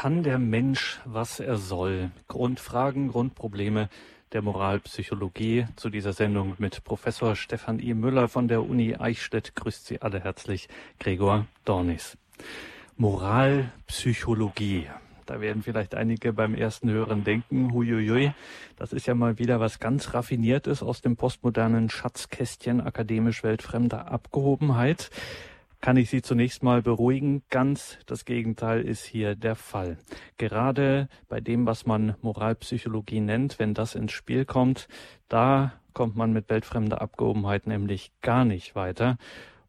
[0.00, 2.10] kann der Mensch, was er soll?
[2.26, 3.90] Grundfragen, Grundprobleme
[4.32, 7.92] der Moralpsychologie zu dieser Sendung mit Professor Stefan I.
[7.92, 9.54] Müller von der Uni Eichstätt.
[9.54, 12.16] Grüßt Sie alle herzlich, Gregor Dornis.
[12.96, 14.86] Moralpsychologie.
[15.26, 18.32] Da werden vielleicht einige beim ersten Hören denken, huiuiui,
[18.78, 25.10] das ist ja mal wieder was ganz Raffiniertes aus dem postmodernen Schatzkästchen akademisch weltfremder Abgehobenheit.
[25.80, 27.42] Kann ich Sie zunächst mal beruhigen?
[27.48, 29.96] Ganz das Gegenteil ist hier der Fall.
[30.36, 34.88] Gerade bei dem, was man Moralpsychologie nennt, wenn das ins Spiel kommt,
[35.28, 39.16] da kommt man mit weltfremder Abgehobenheit nämlich gar nicht weiter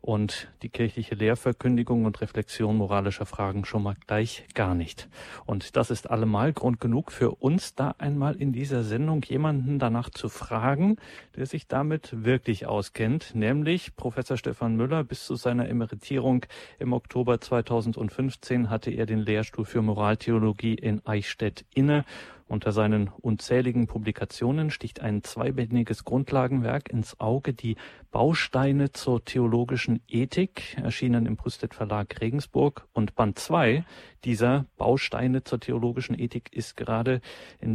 [0.02, 5.08] und die kirchliche Lehrverkündigung und Reflexion moralischer Fragen schon mal gleich gar nicht.
[5.46, 10.10] Und das ist allemal Grund genug für uns, da einmal in dieser Sendung jemanden danach
[10.10, 10.98] zu fragen,
[11.36, 15.04] der sich damit wirklich auskennt, nämlich Professor Stefan Müller.
[15.04, 16.46] Bis zu seiner Emeritierung
[16.80, 22.06] im Oktober 2015 hatte er den Lehrstuhl für Moraltheologie in Eichstätt inne
[22.52, 27.78] unter seinen unzähligen Publikationen sticht ein zweibändiges Grundlagenwerk ins Auge, die
[28.12, 32.88] Bausteine zur theologischen Ethik, erschienen im Brüstet Verlag Regensburg.
[32.92, 33.86] Und Band 2
[34.26, 37.22] dieser Bausteine zur theologischen Ethik ist gerade
[37.62, 37.74] in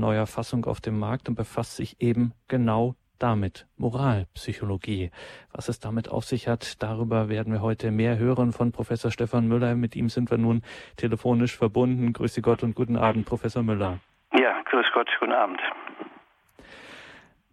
[0.00, 5.10] neuer Fassung auf dem Markt und befasst sich eben genau damit Moralpsychologie.
[5.52, 9.46] Was es damit auf sich hat, darüber werden wir heute mehr hören von Professor Stefan
[9.46, 9.74] Müller.
[9.74, 10.62] Mit ihm sind wir nun
[10.96, 12.12] telefonisch verbunden.
[12.12, 14.00] Grüße Gott und guten Abend, Professor Müller.
[14.32, 15.60] Ja, grüß Gott, guten Abend.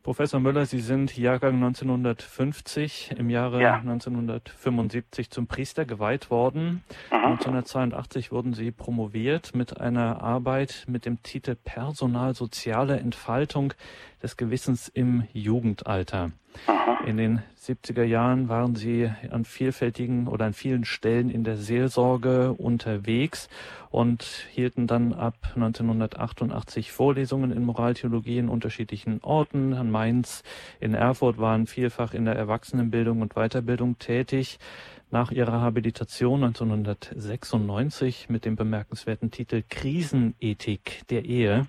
[0.05, 3.77] Professor Müller, Sie sind Jahrgang 1950, im Jahre ja.
[3.77, 6.83] 1975 zum Priester geweiht worden.
[7.09, 7.25] Mhm.
[7.25, 13.73] 1982 wurden Sie promoviert mit einer Arbeit mit dem Titel Personal soziale Entfaltung
[14.21, 16.31] des Gewissens im Jugendalter.
[17.05, 22.53] In den 70er Jahren waren Sie an vielfältigen oder an vielen Stellen in der Seelsorge
[22.53, 23.47] unterwegs
[23.91, 29.73] und hielten dann ab 1988 Vorlesungen in Moraltheologie in unterschiedlichen Orten.
[29.73, 30.41] In Mainz,
[30.79, 34.57] in Erfurt waren vielfach in der Erwachsenenbildung und Weiterbildung tätig.
[35.11, 41.67] Nach ihrer Habilitation 1996 mit dem bemerkenswerten Titel Krisenethik der Ehe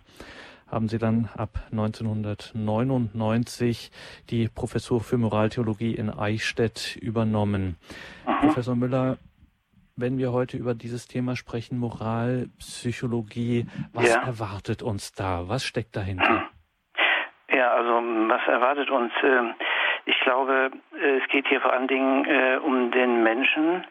[0.70, 3.90] haben Sie dann ab 1999
[4.30, 7.76] die Professur für Moraltheologie in Eichstätt übernommen.
[8.26, 8.38] Mhm.
[8.40, 9.18] Professor Müller,
[9.96, 14.22] wenn wir heute über dieses Thema sprechen, Moralpsychologie, was ja.
[14.22, 15.48] erwartet uns da?
[15.48, 16.48] Was steckt dahinter?
[17.48, 17.92] Ja, also
[18.28, 19.12] was erwartet uns?
[19.22, 19.54] Ähm,
[20.04, 23.86] ich glaube, es geht hier vor allen Dingen äh, um den Menschen,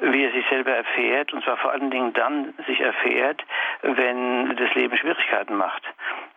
[0.00, 3.44] wie er sich selber erfährt, und zwar vor allen Dingen dann sich erfährt,
[3.82, 5.82] wenn das Leben Schwierigkeiten macht.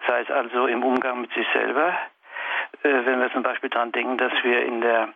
[0.07, 1.97] Sei es also im Umgang mit sich selber,
[2.84, 5.09] äh, wenn wir zum Beispiel daran denken, dass wir in der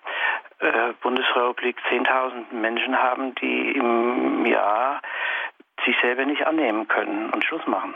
[0.59, 5.01] äh, Bundesrepublik 10.000 Menschen haben, die im Jahr
[5.85, 7.93] sich selber nicht annehmen können und Schluss machen.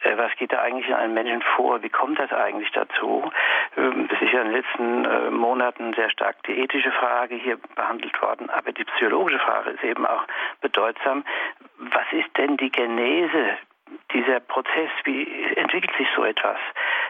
[0.00, 1.82] Äh, was geht da eigentlich in einem Menschen vor?
[1.82, 3.30] Wie kommt das eigentlich dazu?
[3.76, 7.58] Ähm, das ist ja in den letzten äh, Monaten sehr stark die ethische Frage hier
[7.74, 10.24] behandelt worden, aber die psychologische Frage ist eben auch
[10.60, 11.24] bedeutsam.
[11.78, 13.58] Was ist denn die Genese
[14.12, 15.26] dieser Prozess, wie
[15.56, 16.58] entwickelt sich so etwas,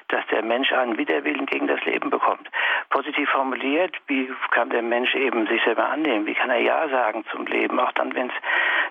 [0.08, 2.48] dass der Mensch einen Widerwillen gegen das Leben bekommt?
[2.90, 6.26] Positiv formuliert, wie kann der Mensch eben sich selber annehmen?
[6.26, 8.34] Wie kann er Ja sagen zum Leben, auch dann, wenn es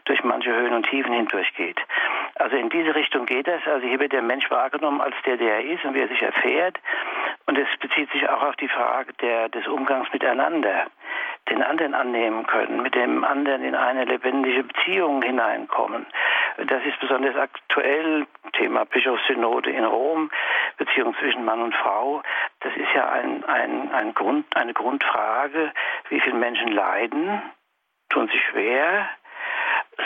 [0.06, 1.80] durch manche Höhen und Tiefen hindurchgeht?
[2.36, 3.66] Also in diese Richtung geht es.
[3.68, 6.22] Also hier wird der Mensch wahrgenommen als der, der er ist und wie er sich
[6.22, 6.78] erfährt.
[7.48, 10.88] Und es bezieht sich auch auf die Frage der, des Umgangs miteinander
[11.50, 16.06] den anderen annehmen können, mit dem anderen in eine lebendige Beziehung hineinkommen.
[16.66, 20.32] Das ist besonders aktuell, Thema Bischofssynode in Rom,
[20.78, 22.24] Beziehung zwischen Mann und Frau.
[22.62, 25.72] Das ist ja ein, ein, ein Grund, eine Grundfrage,
[26.10, 27.44] wie viele Menschen leiden,
[28.10, 29.08] tun sich schwer,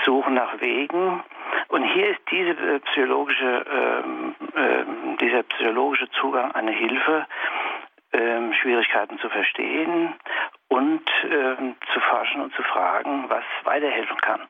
[0.03, 1.23] suchen nach Wegen.
[1.69, 7.27] Und hier ist diese psychologische, ähm, ähm, dieser psychologische Zugang eine Hilfe,
[8.11, 10.15] ähm, Schwierigkeiten zu verstehen
[10.67, 14.47] und ähm, zu forschen und zu fragen, was weiterhelfen kann.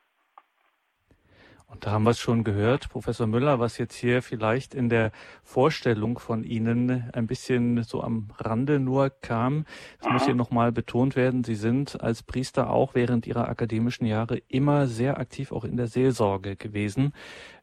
[1.72, 5.12] Und da haben wir es schon gehört, Professor Müller, was jetzt hier vielleicht in der
[5.42, 9.66] Vorstellung von Ihnen ein bisschen so am Rande nur kam.
[10.02, 14.42] Es muss hier nochmal betont werden, Sie sind als Priester auch während Ihrer akademischen Jahre
[14.50, 17.14] immer sehr aktiv auch in der Seelsorge gewesen.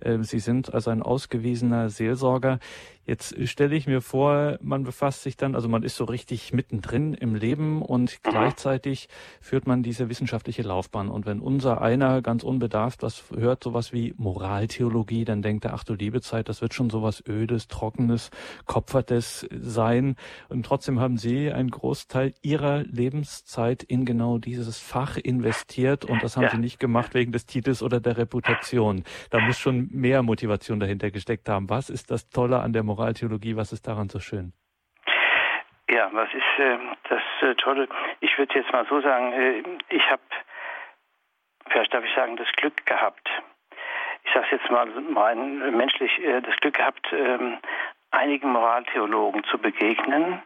[0.00, 2.60] Ähm, Sie sind also ein ausgewiesener Seelsorger.
[3.08, 7.14] Jetzt stelle ich mir vor, man befasst sich dann, also man ist so richtig mittendrin
[7.14, 8.30] im Leben und mhm.
[8.30, 9.08] gleichzeitig
[9.40, 11.08] führt man diese wissenschaftliche Laufbahn.
[11.08, 15.84] Und wenn unser einer ganz unbedarft was hört, sowas wie Moraltheologie, dann denkt er, ach
[15.84, 18.30] du liebe Zeit, das wird schon sowas Ödes, Trockenes,
[18.66, 20.16] Kopfertes sein.
[20.50, 26.36] Und trotzdem haben Sie einen Großteil Ihrer Lebenszeit in genau dieses Fach investiert und das
[26.36, 26.50] haben ja.
[26.50, 29.04] Sie nicht gemacht wegen des Titels oder der Reputation.
[29.30, 31.70] Da muss schon mehr Motivation dahinter gesteckt haben.
[31.70, 32.97] Was ist das Tolle an der Moraltheologie?
[32.98, 33.56] Moraltheologie?
[33.56, 34.52] Was ist daran so schön?
[35.88, 36.78] Ja, was ist äh,
[37.08, 37.88] das äh, Tolle?
[38.20, 40.22] Ich würde jetzt mal so sagen, äh, ich habe,
[41.70, 43.30] vielleicht darf ich sagen, das Glück gehabt.
[44.24, 47.58] Ich sage jetzt mal rein menschlich, äh, das Glück gehabt, ähm,
[48.10, 50.42] einigen Moraltheologen zu begegnen.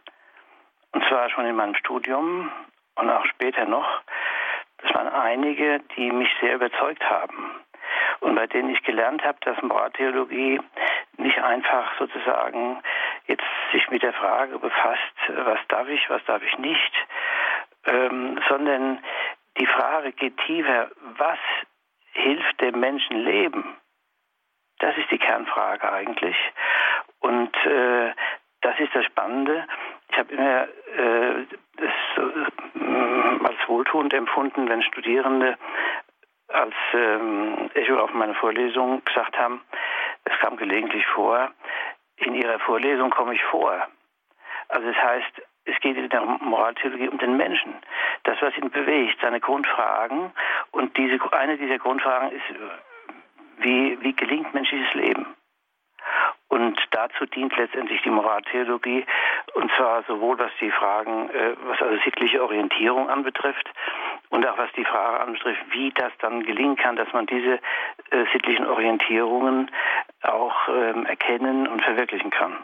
[0.91, 2.51] Und zwar schon in meinem Studium
[2.95, 4.01] und auch später noch.
[4.77, 7.62] Das waren einige, die mich sehr überzeugt haben
[8.23, 10.59] und bei denen ich gelernt habe, dass Moraltheologie
[11.17, 12.81] nicht einfach sozusagen
[13.27, 16.93] jetzt sich mit der Frage befasst, was darf ich, was darf ich nicht,
[17.85, 19.03] ähm, sondern
[19.57, 21.39] die Frage geht tiefer, was
[22.13, 23.75] hilft dem Menschen leben?
[24.79, 26.37] Das ist die Kernfrage eigentlich.
[27.19, 28.13] Und äh,
[28.61, 29.67] das ist das Spannende.
[30.09, 31.45] Ich habe immer äh,
[31.77, 35.57] das äh, als wohltuend empfunden, wenn Studierende
[36.53, 39.61] als ähm, Echo auf meine Vorlesung gesagt haben,
[40.25, 41.51] es kam gelegentlich vor,
[42.17, 43.87] in ihrer Vorlesung komme ich vor.
[44.69, 47.73] Also das heißt, es geht in der Moraltheologie um den Menschen.
[48.23, 50.31] Das, was ihn bewegt, seine Grundfragen.
[50.71, 52.43] Und diese, eine dieser Grundfragen ist,
[53.59, 55.25] wie, wie gelingt menschliches Leben?
[56.49, 59.05] Und dazu dient letztendlich die Moraltheologie,
[59.55, 63.69] und zwar sowohl was die Fragen, äh, was also sittliche Orientierung anbetrifft,
[64.33, 67.59] und auch was die Frage anbetrifft, wie das dann gelingen kann, dass man diese
[68.09, 69.69] äh, sittlichen Orientierungen
[70.23, 72.57] auch ähm, erkennen und verwirklichen kann.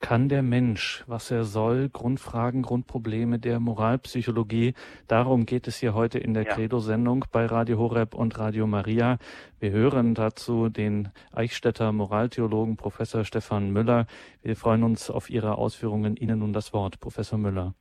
[0.00, 4.74] Kann der Mensch, was er soll, Grundfragen, Grundprobleme der Moralpsychologie,
[5.08, 6.54] darum geht es hier heute in der ja.
[6.54, 9.16] Credo-Sendung bei Radio Horeb und Radio Maria.
[9.60, 14.06] Wir hören dazu den Eichstätter Moraltheologen Professor Stefan Müller.
[14.42, 16.16] Wir freuen uns auf Ihre Ausführungen.
[16.16, 17.72] Ihnen nun das Wort, Professor Müller.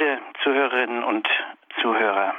[0.00, 1.28] Verehrte Zuhörerinnen und
[1.82, 2.34] Zuhörer,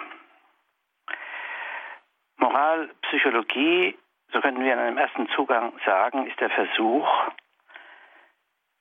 [2.37, 3.95] Moralpsychologie,
[4.33, 7.07] so könnten wir in einem ersten Zugang sagen, ist der Versuch,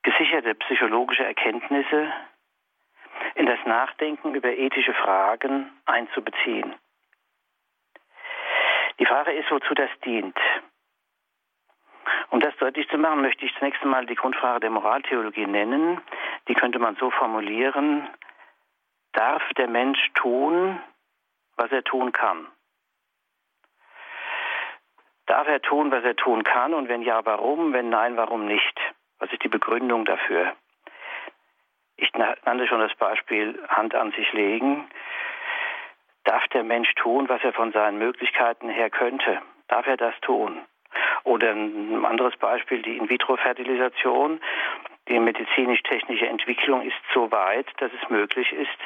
[0.02, 2.10] gesicherte psychologische Erkenntnisse
[3.34, 6.74] in das Nachdenken über ethische Fragen einzubeziehen.
[8.98, 10.38] Die Frage ist, wozu das dient.
[12.30, 16.00] Um das deutlich zu machen, möchte ich zunächst einmal die Grundfrage der Moraltheologie nennen.
[16.48, 18.08] Die könnte man so formulieren,
[19.20, 20.80] darf der Mensch tun,
[21.56, 22.46] was er tun kann?
[25.26, 26.72] Darf er tun, was er tun kann?
[26.72, 27.74] Und wenn ja, warum?
[27.74, 28.80] Wenn nein, warum nicht?
[29.18, 30.56] Was ist die Begründung dafür?
[31.96, 34.88] Ich nannte schon das Beispiel Hand an sich legen.
[36.24, 39.42] Darf der Mensch tun, was er von seinen Möglichkeiten her könnte?
[39.68, 40.64] Darf er das tun?
[41.24, 44.40] Oder ein anderes Beispiel, die In-vitro-Fertilisation.
[45.08, 48.78] Die medizinisch-technische Entwicklung ist so weit, dass es möglich ist,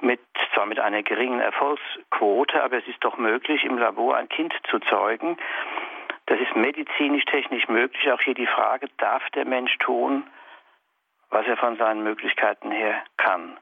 [0.00, 0.20] mit,
[0.54, 4.78] zwar mit einer geringen Erfolgsquote, aber es ist doch möglich, im Labor ein Kind zu
[4.78, 5.36] zeugen,
[6.30, 8.10] das ist medizinisch-technisch möglich.
[8.12, 10.22] Auch hier die Frage, darf der Mensch tun,
[11.28, 13.58] was er von seinen Möglichkeiten her kann?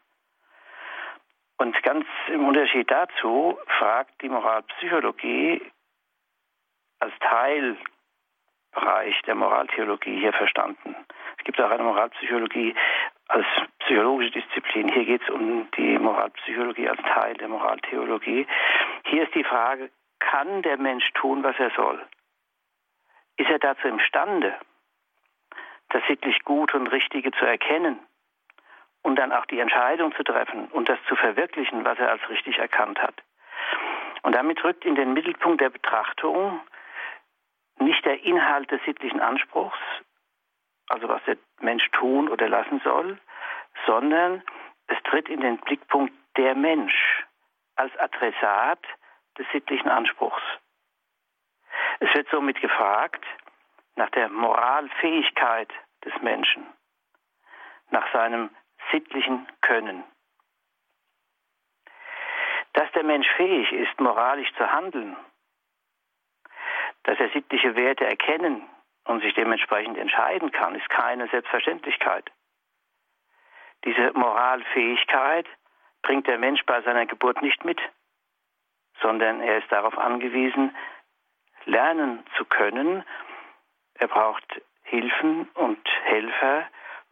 [1.57, 5.63] Und ganz im Unterschied dazu fragt die Moralpsychologie
[7.01, 7.13] als
[8.79, 10.95] Teilbereich der Moraltheologie hier verstanden.
[11.39, 12.75] Es gibt auch eine Moralpsychologie
[13.29, 13.47] als
[13.81, 14.89] psychologische Disziplin.
[14.89, 18.47] Hier geht es um die Moralpsychologie als Teil der Moraltheologie.
[19.07, 19.91] Hier ist die Frage,
[20.21, 22.01] kann der Mensch tun, was er soll?
[23.37, 24.53] ist er dazu imstande,
[25.91, 28.01] das sittlich Gute und Richtige zu erkennen
[29.03, 32.59] und dann auch die Entscheidung zu treffen und das zu verwirklichen, was er als richtig
[32.59, 33.15] erkannt hat.
[34.23, 36.61] Und damit rückt in den Mittelpunkt der Betrachtung
[37.81, 39.79] nicht der Inhalt des sittlichen Anspruchs,
[40.89, 43.19] also was der Mensch tun oder lassen soll,
[43.87, 44.43] sondern
[44.87, 47.25] es tritt in den Blickpunkt der Mensch
[47.77, 48.81] als Adressat
[49.37, 50.43] des sittlichen Anspruchs.
[52.01, 53.25] Es wird somit gefragt
[53.97, 55.73] nach der Moralfähigkeit
[56.05, 56.67] des Menschen,
[57.91, 58.51] nach seinem
[58.93, 60.05] sittlichen Können.
[62.75, 65.17] Dass der Mensch fähig ist, moralisch zu handeln,
[67.09, 68.69] dass er sittliche Werte erkennen
[69.05, 72.31] und sich dementsprechend entscheiden kann, ist keine Selbstverständlichkeit.
[73.87, 75.47] Diese Moralfähigkeit
[76.03, 77.81] bringt der Mensch bei seiner Geburt nicht mit,
[79.01, 80.77] sondern er ist darauf angewiesen,
[81.65, 83.03] lernen zu können
[83.95, 86.69] er braucht Hilfen und Helfer,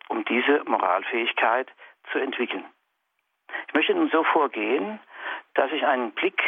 [0.08, 1.68] um diese Moralfähigkeit
[2.12, 2.64] zu entwickeln.
[3.66, 5.00] Ich möchte nun so vorgehen,
[5.54, 6.40] dass ich einen Blick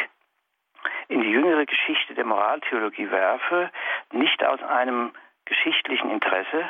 [1.09, 3.71] in die jüngere Geschichte der Moraltheologie werfe,
[4.11, 5.11] nicht aus einem
[5.45, 6.69] geschichtlichen Interesse,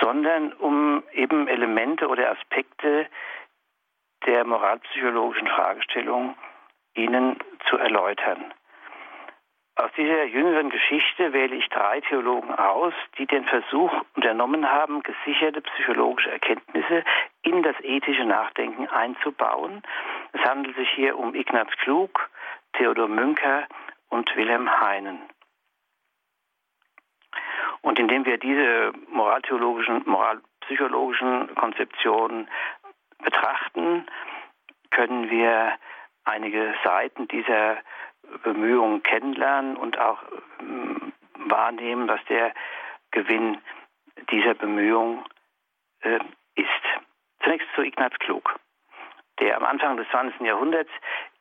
[0.00, 3.06] sondern um eben Elemente oder Aspekte
[4.26, 6.34] der moralpsychologischen Fragestellung
[6.94, 8.52] Ihnen zu erläutern.
[9.76, 15.60] Aus dieser jüngeren Geschichte wähle ich drei Theologen aus, die den Versuch unternommen haben, gesicherte
[15.62, 17.02] psychologische Erkenntnisse
[17.42, 19.82] in das ethische Nachdenken einzubauen.
[20.32, 22.30] Es handelt sich hier um Ignaz Klug,
[22.74, 23.66] Theodor Münker
[24.08, 25.20] und Wilhelm Heinen.
[27.82, 32.48] Und indem wir diese moraltheologischen, moralpsychologischen Konzeptionen
[33.22, 34.06] betrachten,
[34.90, 35.76] können wir
[36.24, 37.78] einige Seiten dieser
[38.42, 40.18] Bemühungen kennenlernen und auch
[40.60, 42.54] ähm, wahrnehmen, was der
[43.10, 43.58] Gewinn
[44.30, 45.24] dieser Bemühung
[46.00, 46.18] äh,
[46.54, 46.68] ist.
[47.42, 48.58] Zunächst zu Ignaz Klug,
[49.40, 50.40] der am Anfang des 20.
[50.40, 50.90] Jahrhunderts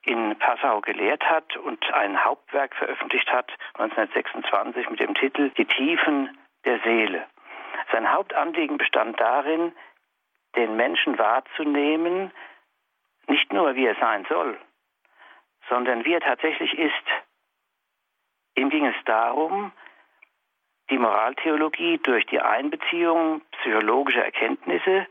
[0.05, 6.37] in Passau gelehrt hat und ein Hauptwerk veröffentlicht hat, 1926, mit dem Titel Die Tiefen
[6.65, 7.25] der Seele.
[7.91, 9.73] Sein Hauptanliegen bestand darin,
[10.55, 12.31] den Menschen wahrzunehmen,
[13.27, 14.57] nicht nur wie er sein soll,
[15.69, 16.93] sondern wie er tatsächlich ist.
[18.55, 19.71] Ihm ging es darum,
[20.89, 25.07] die Moraltheologie durch die Einbeziehung psychologischer Erkenntnisse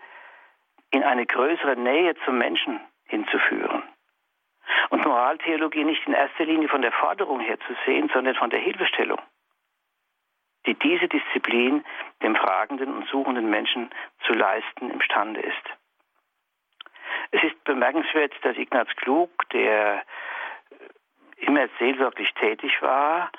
[0.90, 3.81] in eine größere Nähe zum Menschen hinzuführen.
[4.92, 8.60] Und Moraltheologie nicht in erster Linie von der Forderung her zu sehen, sondern von der
[8.60, 9.18] Hilfestellung,
[10.66, 11.82] die diese Disziplin
[12.22, 13.88] dem fragenden und suchenden Menschen
[14.26, 15.64] zu leisten imstande ist.
[17.30, 20.04] Es ist bemerkenswert, dass Ignaz Klug, der
[21.38, 23.32] immer seelsorglich tätig war,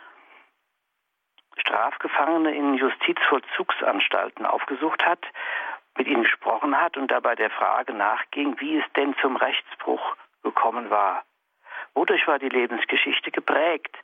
[1.57, 5.23] Strafgefangene in Justizvollzugsanstalten aufgesucht hat,
[5.99, 10.89] mit ihnen gesprochen hat und dabei der Frage nachging, wie es denn zum Rechtsbruch gekommen
[10.89, 11.23] war.
[11.95, 13.95] Wodurch war die Lebensgeschichte geprägt,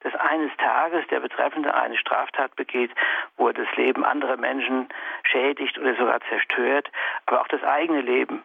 [0.00, 2.90] dass eines Tages der Betreffende eine Straftat begeht,
[3.36, 4.88] wo er das Leben anderer Menschen
[5.24, 6.90] schädigt oder sogar zerstört,
[7.26, 8.42] aber auch das eigene Leben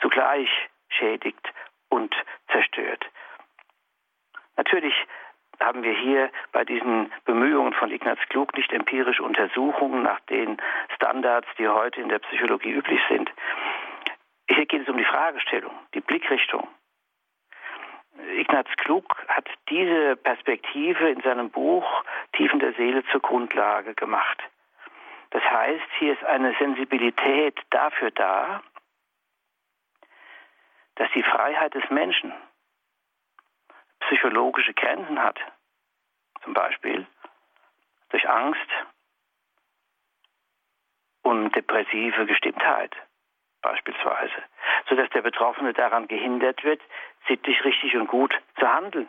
[0.00, 0.50] zugleich
[0.88, 1.52] schädigt
[1.88, 2.14] und
[2.50, 3.04] zerstört.
[4.56, 4.94] Natürlich
[5.60, 10.60] haben wir hier bei diesen Bemühungen von Ignaz Klug nicht empirische Untersuchungen nach den
[10.94, 13.30] Standards, die heute in der Psychologie üblich sind.
[14.48, 16.68] Hier geht es um die Fragestellung, die Blickrichtung.
[18.18, 24.42] Ignaz Klug hat diese Perspektive in seinem Buch Tiefen der Seele zur Grundlage gemacht.
[25.30, 28.62] Das heißt, hier ist eine Sensibilität dafür da,
[30.94, 32.32] dass die Freiheit des Menschen
[34.00, 35.38] psychologische Grenzen hat.
[36.42, 37.06] Zum Beispiel
[38.10, 38.70] durch Angst
[41.22, 42.94] und depressive Gestimmtheit
[43.64, 44.42] beispielsweise,
[44.88, 46.80] sodass der Betroffene daran gehindert wird,
[47.26, 49.08] sittlich richtig und gut zu handeln.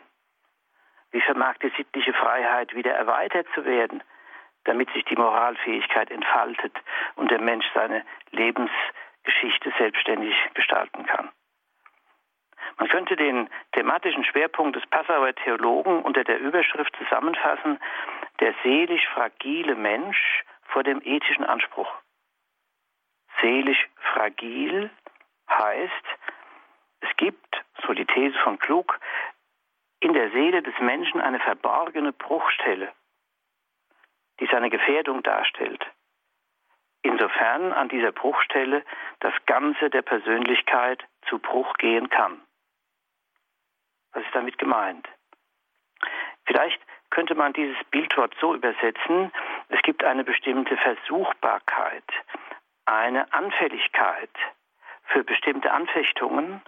[1.12, 4.02] Wie vermag die sittliche Freiheit wieder erweitert zu werden,
[4.64, 6.74] damit sich die Moralfähigkeit entfaltet
[7.14, 11.30] und der Mensch seine Lebensgeschichte selbstständig gestalten kann?
[12.78, 17.78] Man könnte den thematischen Schwerpunkt des Passauer Theologen unter der Überschrift zusammenfassen,
[18.40, 21.90] der seelisch fragile Mensch vor dem ethischen Anspruch.
[23.40, 24.90] Seelisch fragil
[25.48, 26.04] heißt,
[27.00, 28.98] es gibt, so die These von Klug,
[30.00, 32.92] in der Seele des Menschen eine verborgene Bruchstelle,
[34.40, 35.84] die seine Gefährdung darstellt.
[37.02, 38.84] Insofern an dieser Bruchstelle
[39.20, 42.40] das Ganze der Persönlichkeit zu Bruch gehen kann.
[44.12, 45.08] Was ist damit gemeint?
[46.46, 49.32] Vielleicht könnte man dieses Bildwort so übersetzen,
[49.68, 52.04] es gibt eine bestimmte Versuchbarkeit,
[52.86, 54.30] eine Anfälligkeit
[55.04, 56.62] für bestimmte Anfechtungen,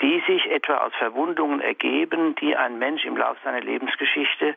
[0.00, 4.56] die sich etwa aus Verwundungen ergeben, die ein Mensch im Laufe seiner Lebensgeschichte,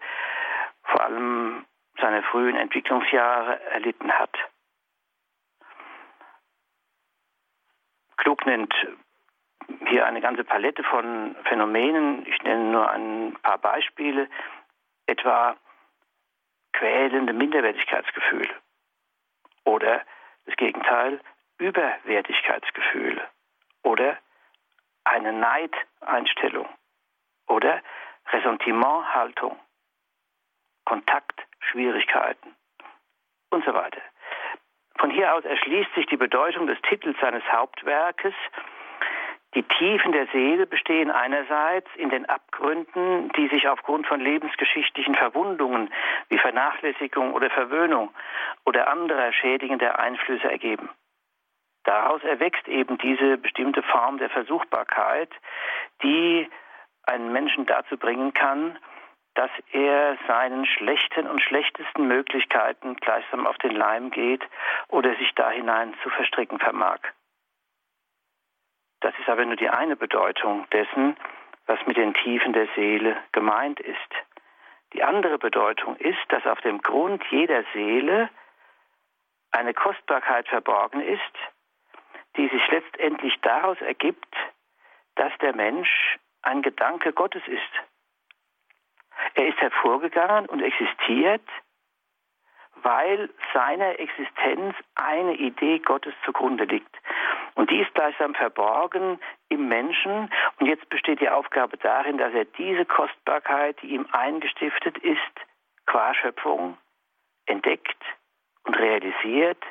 [0.84, 1.66] vor allem
[2.00, 4.38] seiner frühen Entwicklungsjahre, erlitten hat.
[8.18, 8.74] Klug nennt
[9.88, 12.26] hier eine ganze Palette von Phänomenen.
[12.28, 14.30] Ich nenne nur ein paar Beispiele,
[15.08, 15.56] etwa
[16.74, 18.54] quälende Minderwertigkeitsgefühle
[19.66, 20.02] oder
[20.46, 21.20] das Gegenteil,
[21.58, 23.28] Überwertigkeitsgefühle
[23.84, 24.18] oder
[25.04, 26.68] eine Neideinstellung
[27.48, 27.82] oder
[28.30, 29.60] Ressentimenthaltung,
[30.86, 32.56] Kontaktschwierigkeiten
[33.50, 34.02] und so weiter.
[34.98, 38.34] Von hier aus erschließt sich die Bedeutung des Titels seines Hauptwerkes
[39.54, 45.92] Die Tiefen der Seele bestehen einerseits in den Abgründen, die sich aufgrund von lebensgeschichtlichen Verwundungen
[46.30, 48.14] wie Vernachlässigung oder Verwöhnung
[48.66, 50.90] oder anderer schädigender Einflüsse ergeben.
[51.84, 55.32] Daraus erwächst eben diese bestimmte Form der Versuchbarkeit,
[56.02, 56.50] die
[57.04, 58.78] einen Menschen dazu bringen kann,
[59.34, 64.44] dass er seinen schlechten und schlechtesten Möglichkeiten gleichsam auf den Leim geht
[64.88, 67.00] oder sich da hinein zu verstricken vermag.
[69.02, 71.18] Das ist aber nur die eine Bedeutung dessen,
[71.66, 73.98] was mit den Tiefen der Seele gemeint ist.
[74.94, 78.30] Die andere Bedeutung ist, dass auf dem Grund jeder Seele
[79.52, 81.22] eine Kostbarkeit verborgen ist,
[82.38, 84.36] die sich letztendlich daraus ergibt,
[85.16, 87.62] dass der Mensch ein Gedanke Gottes ist.
[89.36, 91.48] Er ist hervorgegangen und existiert,
[92.84, 96.96] weil seiner Existenz eine Idee Gottes zugrunde liegt.
[97.56, 100.30] Und die ist gleichsam verborgen im Menschen.
[100.60, 105.20] Und jetzt besteht die Aufgabe darin, dass er diese Kostbarkeit, die ihm eingestiftet ist,
[105.86, 106.78] qua Schöpfung,
[107.46, 108.02] entdeckt
[108.64, 109.64] und realisiert.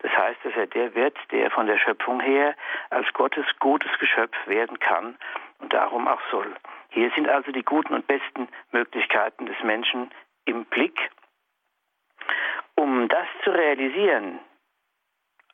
[0.00, 2.54] Das heißt, dass er der wird, der von der Schöpfung her
[2.88, 5.16] als Gottes gutes Geschöpf werden kann
[5.58, 6.54] und darum auch soll.
[6.88, 10.10] Hier sind also die guten und besten Möglichkeiten des Menschen
[10.46, 11.10] im Blick.
[12.74, 14.40] Um das zu realisieren,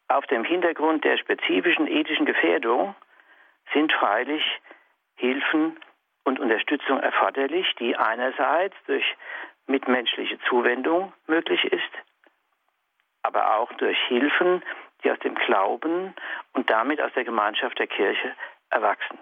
[0.08, 2.94] auf dem Hintergrund der spezifischen ethischen Gefährdung
[3.72, 4.44] sind freilich
[5.16, 5.76] Hilfen
[6.25, 9.04] und Unterstützung erforderlich, die einerseits durch
[9.66, 11.90] mitmenschliche Zuwendung möglich ist,
[13.22, 14.62] aber auch durch Hilfen,
[15.02, 16.14] die aus dem Glauben
[16.52, 18.34] und damit aus der Gemeinschaft der Kirche
[18.70, 19.18] erwachsen.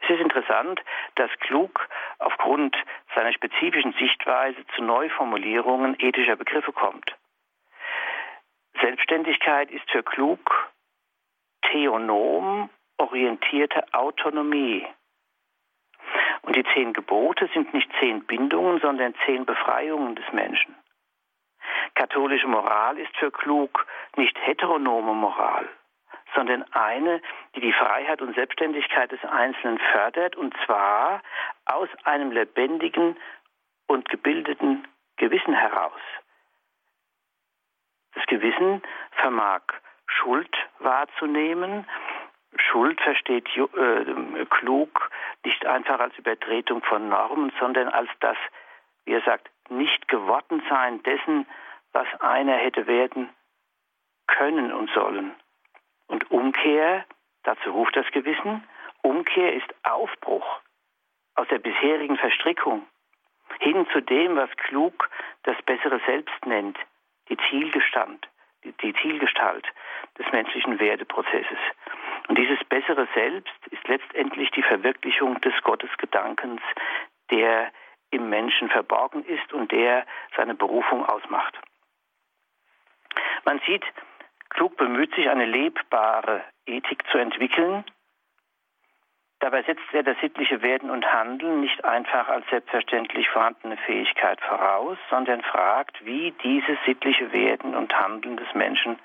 [0.00, 0.80] Es ist interessant,
[1.14, 1.88] dass Klug
[2.18, 2.76] aufgrund
[3.14, 7.14] seiner spezifischen Sichtweise zu Neuformulierungen ethischer Begriffe kommt.
[8.84, 10.70] Selbstständigkeit ist für Klug
[11.72, 14.86] theonom orientierte Autonomie.
[16.42, 20.74] Und die zehn Gebote sind nicht zehn Bindungen, sondern zehn Befreiungen des Menschen.
[21.94, 23.86] Katholische Moral ist für Klug
[24.16, 25.66] nicht heteronome Moral,
[26.34, 27.22] sondern eine,
[27.56, 31.22] die die Freiheit und Selbstständigkeit des Einzelnen fördert, und zwar
[31.64, 33.16] aus einem lebendigen
[33.86, 34.86] und gebildeten
[35.16, 36.02] Gewissen heraus.
[38.14, 39.62] Das Gewissen vermag
[40.06, 41.86] Schuld wahrzunehmen.
[42.56, 45.10] Schuld versteht äh, klug
[45.44, 48.36] nicht einfach als Übertretung von Normen, sondern als das,
[49.04, 51.46] wie er sagt, nicht geworden sein dessen,
[51.92, 53.30] was einer hätte werden
[54.26, 55.34] können und sollen.
[56.06, 57.04] Und Umkehr,
[57.42, 58.62] dazu ruft das Gewissen,
[59.02, 60.60] Umkehr ist Aufbruch
[61.34, 62.86] aus der bisherigen Verstrickung
[63.60, 65.10] hin zu dem, was klug
[65.44, 66.78] das bessere Selbst nennt,
[67.28, 68.28] die Zielgestand,
[68.64, 69.66] die, Zielgestalt
[70.18, 71.58] des menschlichen Werdeprozesses.
[72.28, 76.62] Und dieses bessere Selbst ist letztendlich die Verwirklichung des Gottesgedankens,
[77.30, 77.70] der
[78.10, 80.06] im Menschen verborgen ist und der
[80.36, 81.58] seine Berufung ausmacht.
[83.44, 83.84] Man sieht,
[84.50, 87.84] Klug bemüht sich, eine lebbare Ethik zu entwickeln.
[89.44, 94.96] Dabei setzt er das sittliche Werden und Handeln nicht einfach als selbstverständlich vorhandene Fähigkeit voraus,
[95.10, 98.98] sondern fragt, wie dieses sittliche Werden und Handeln des Menschen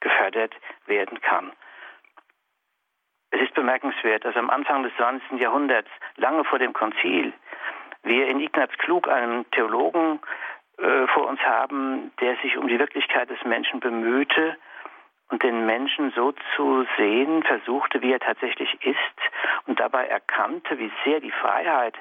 [0.00, 0.52] gefördert
[0.86, 1.52] werden kann.
[3.30, 5.38] Es ist bemerkenswert, dass am Anfang des 20.
[5.38, 7.32] Jahrhunderts, lange vor dem Konzil,
[8.02, 10.18] wir in Ignaz Klug, einem Theologen,
[10.76, 14.56] äh, vor uns haben, der sich um die Wirklichkeit des Menschen bemühte
[15.30, 18.96] und den Menschen so zu sehen versuchte, wie er tatsächlich ist
[19.66, 21.96] und dabei erkannte, wie sehr die Freiheit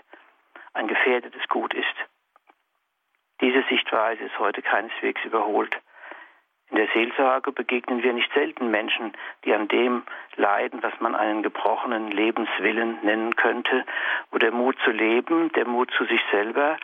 [0.74, 1.96] ein gefährdetes Gut ist.
[3.42, 5.80] Diese Sichtweise ist heute keineswegs überholt.
[6.70, 9.14] In der Seelsorge begegnen wir nicht selten Menschen,
[9.46, 10.04] die an dem
[10.36, 13.86] leiden, was man einen gebrochenen Lebenswillen nennen könnte,
[14.32, 16.78] wo der Mut zu leben, der Mut zu sich selber,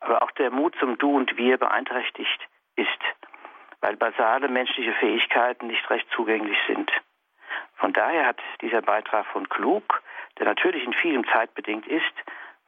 [0.00, 2.40] aber auch der Mut zum Du und Wir beeinträchtigt
[2.76, 2.88] ist
[3.84, 6.90] weil basale menschliche Fähigkeiten nicht recht zugänglich sind.
[7.74, 10.02] Von daher hat dieser Beitrag von Klug,
[10.38, 12.14] der natürlich in vielem zeitbedingt ist,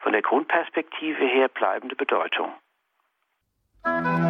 [0.00, 2.52] von der Grundperspektive her bleibende Bedeutung.
[3.82, 4.25] Kommen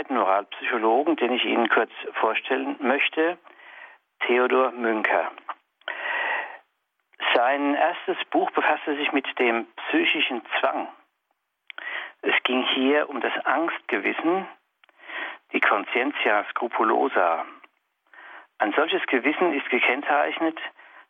[0.00, 3.36] zweiten Moralpsychologen, den ich Ihnen kurz vorstellen möchte,
[4.20, 5.30] Theodor Münker.
[7.34, 10.88] Sein erstes Buch befasste sich mit dem psychischen Zwang.
[12.22, 14.46] Es ging hier um das Angstgewissen,
[15.52, 17.44] die Conscientia scrupulosa.
[18.58, 20.58] Ein solches Gewissen ist gekennzeichnet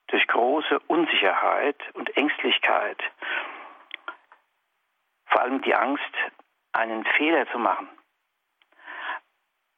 [0.08, 2.98] durch große Unsicherheit und Ängstlichkeit,
[5.26, 6.14] vor allem die Angst,
[6.72, 7.88] einen Fehler zu machen.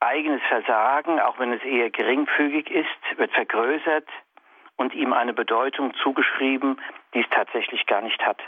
[0.02, 4.08] Eigenes Versagen, auch wenn es eher geringfügig ist, wird vergrößert
[4.74, 6.80] und ihm eine Bedeutung zugeschrieben,
[7.14, 8.40] die es tatsächlich gar nicht hat.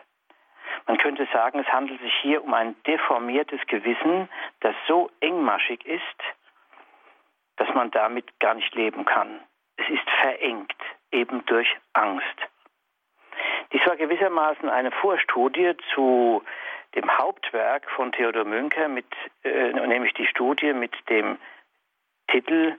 [0.88, 4.28] Man könnte sagen, es handelt sich hier um ein deformiertes Gewissen,
[4.60, 6.02] das so engmaschig ist,
[7.54, 9.38] dass man damit gar nicht leben kann.
[9.76, 10.74] Es ist verengt,
[11.12, 12.48] eben durch Angst.
[13.72, 16.42] Dies war gewissermaßen eine Vorstudie zu
[16.94, 19.06] dem Hauptwerk von Theodor Münker, mit,
[19.42, 21.38] äh, nämlich die Studie mit dem
[22.28, 22.76] Titel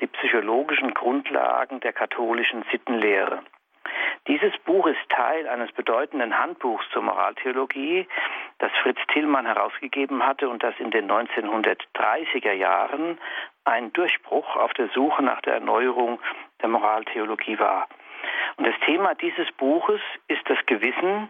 [0.00, 3.42] Die psychologischen Grundlagen der katholischen Sittenlehre.
[4.26, 8.08] Dieses Buch ist Teil eines bedeutenden Handbuchs zur Moraltheologie,
[8.58, 13.18] das Fritz Tillmann herausgegeben hatte und das in den 1930er Jahren
[13.64, 16.20] ein Durchbruch auf der Suche nach der Erneuerung
[16.62, 17.86] der Moraltheologie war.
[18.56, 21.28] Und das Thema dieses Buches ist das Gewissen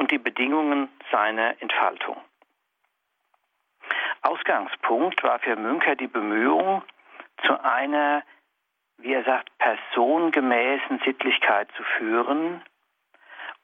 [0.00, 2.16] und die Bedingungen seiner Entfaltung.
[4.22, 6.82] Ausgangspunkt war für Münker die Bemühung,
[7.46, 8.22] zu einer
[9.02, 12.62] wie er sagt, personengemäßen Sittlichkeit zu führen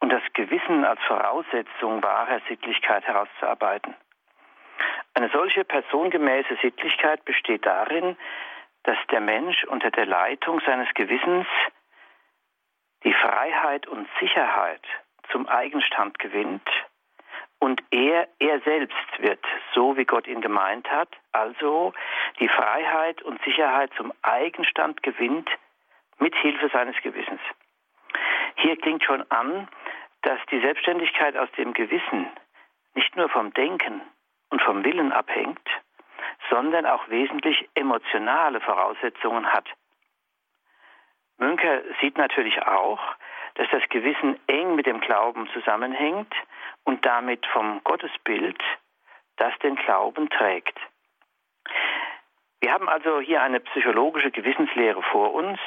[0.00, 3.94] und das Gewissen als Voraussetzung wahrer Sittlichkeit herauszuarbeiten.
[5.14, 8.16] Eine solche personengemäße Sittlichkeit besteht darin,
[8.84, 11.46] dass der Mensch unter der Leitung seines Gewissens
[13.04, 14.82] die Freiheit und Sicherheit
[15.30, 16.68] zum Eigenstand gewinnt
[17.58, 21.92] und er, er selbst wird, so wie Gott ihn gemeint hat, also
[22.38, 25.48] die Freiheit und Sicherheit zum Eigenstand gewinnt
[26.18, 27.40] mit Hilfe seines Gewissens.
[28.56, 29.68] Hier klingt schon an,
[30.22, 32.30] dass die Selbstständigkeit aus dem Gewissen
[32.94, 34.00] nicht nur vom Denken
[34.50, 35.68] und vom Willen abhängt,
[36.50, 39.68] sondern auch wesentlich emotionale Voraussetzungen hat.
[41.38, 43.00] Münker sieht natürlich auch,
[43.56, 46.32] dass das Gewissen eng mit dem Glauben zusammenhängt
[46.84, 48.62] und damit vom Gottesbild,
[49.36, 50.78] das den Glauben trägt.
[52.60, 55.58] Wir haben also hier eine psychologische Gewissenslehre vor uns,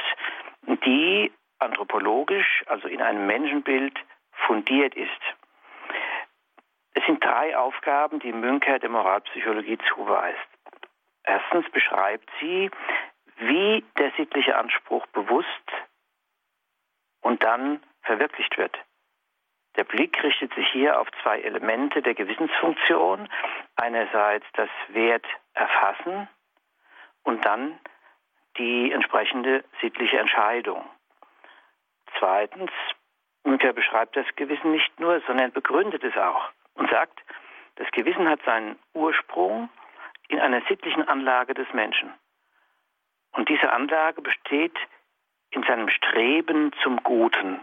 [0.85, 3.97] die anthropologisch, also in einem Menschenbild,
[4.31, 5.21] fundiert ist.
[6.93, 10.39] Es sind drei Aufgaben, die Münker der Moralpsychologie zuweist.
[11.23, 12.71] Erstens beschreibt sie,
[13.37, 15.47] wie der sittliche Anspruch bewusst
[17.21, 18.77] und dann verwirklicht wird.
[19.75, 23.29] Der Blick richtet sich hier auf zwei Elemente der Gewissensfunktion.
[23.75, 26.27] Einerseits das Wert erfassen
[27.23, 27.79] und dann
[28.57, 30.83] die entsprechende sittliche Entscheidung.
[32.17, 32.71] Zweitens,
[33.43, 37.21] Münker beschreibt das Gewissen nicht nur, sondern begründet es auch und sagt,
[37.75, 39.69] das Gewissen hat seinen Ursprung
[40.27, 42.13] in einer sittlichen Anlage des Menschen.
[43.31, 44.77] Und diese Anlage besteht
[45.51, 47.61] in seinem Streben zum Guten.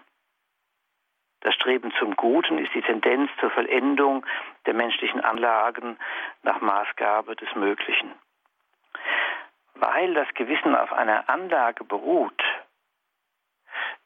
[1.41, 4.27] Das Streben zum Guten ist die Tendenz zur Vollendung
[4.67, 5.99] der menschlichen Anlagen
[6.43, 8.13] nach Maßgabe des Möglichen.
[9.75, 12.43] Weil das Gewissen auf einer Anlage beruht,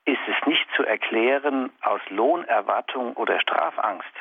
[0.05, 4.13] ist es nicht zu erklären aus Lohnerwartung oder Strafangst,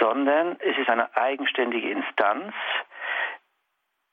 [0.00, 2.54] sondern es ist eine eigenständige Instanz,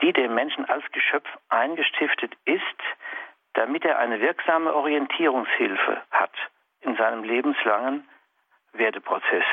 [0.01, 2.63] die dem Menschen als Geschöpf eingestiftet ist,
[3.53, 6.33] damit er eine wirksame Orientierungshilfe hat
[6.81, 8.07] in seinem lebenslangen
[8.73, 9.45] Werdeprozess,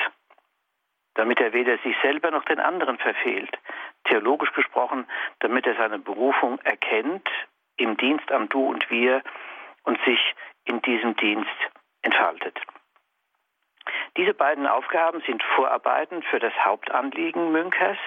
[1.14, 3.58] damit er weder sich selber noch den anderen verfehlt.
[4.04, 5.06] Theologisch gesprochen,
[5.40, 7.28] damit er seine Berufung erkennt
[7.76, 9.22] im Dienst am Du und Wir
[9.84, 10.34] und sich
[10.64, 11.48] in diesem Dienst
[12.02, 12.58] entfaltet.
[14.16, 17.98] Diese beiden Aufgaben sind Vorarbeiten für das Hauptanliegen Münkers,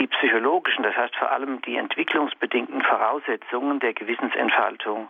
[0.00, 5.08] die psychologischen, das heißt vor allem die entwicklungsbedingten Voraussetzungen der Gewissensentfaltung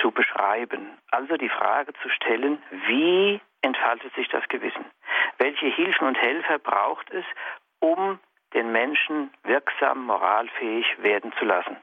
[0.00, 0.98] zu beschreiben.
[1.10, 4.84] Also die Frage zu stellen, wie entfaltet sich das Gewissen?
[5.38, 7.24] Welche Hilfen und Helfer braucht es,
[7.80, 8.20] um
[8.54, 11.78] den Menschen wirksam moralfähig werden zu lassen?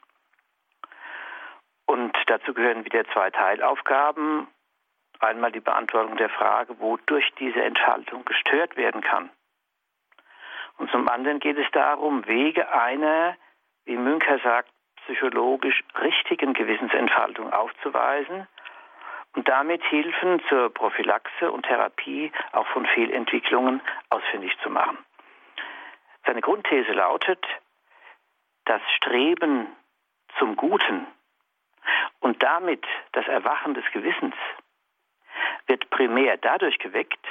[1.88, 4.48] Und dazu gehören wieder zwei Teilaufgaben.
[5.20, 9.32] Einmal die Beantwortung der Frage, wodurch diese Entfaltung gestört werden kann.
[10.80, 13.36] Und zum anderen geht es darum, Wege einer,
[13.86, 14.72] wie Münker sagt,
[15.04, 18.48] psychologisch richtigen Gewissensentfaltung aufzuweisen
[19.36, 24.98] und damit Hilfen zur Prophylaxe und Therapie auch von Fehlentwicklungen ausfindig zu machen.
[26.26, 27.46] Seine Grundthese lautet,
[28.65, 29.68] das Streben
[30.38, 31.08] zum Guten
[32.20, 34.36] und damit das Erwachen des Gewissens
[35.68, 37.26] wird primär dadurch geweckt,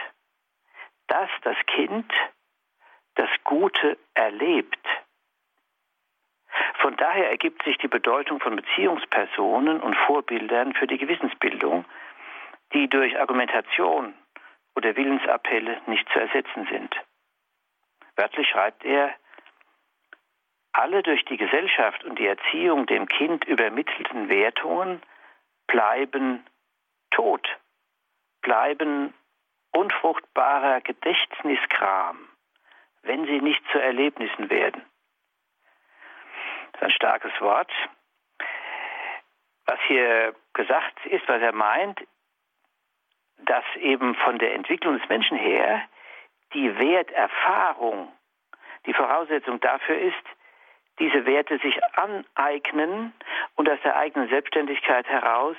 [1.06, 2.12] dass das Kind
[3.18, 4.78] das Gute erlebt
[6.81, 11.85] Von daher ergibt sich die Bedeutung von Beziehungspersonen und Vorbildern für die Gewissensbildung,
[12.72, 14.14] die durch Argumentation
[14.76, 16.94] oder Willensappelle nicht zu ersetzen sind.
[18.14, 19.12] Wörtlich schreibt er,
[20.72, 25.02] alle durch die Gesellschaft und die Erziehung dem Kind übermittelten Wertungen
[25.66, 26.46] bleiben
[27.11, 27.48] tot,
[28.42, 29.12] bleiben
[29.72, 32.27] unfruchtbarer Gedächtniskram,
[33.08, 34.82] wenn sie nicht zu Erlebnissen werden.
[36.72, 37.72] Das ist ein starkes Wort.
[39.66, 42.00] Was hier gesagt ist, was er meint,
[43.38, 45.82] dass eben von der Entwicklung des Menschen her
[46.52, 48.12] die Werterfahrung
[48.86, 50.24] die Voraussetzung dafür ist,
[50.98, 53.12] diese Werte sich aneignen
[53.56, 55.56] und aus der eigenen Selbstständigkeit heraus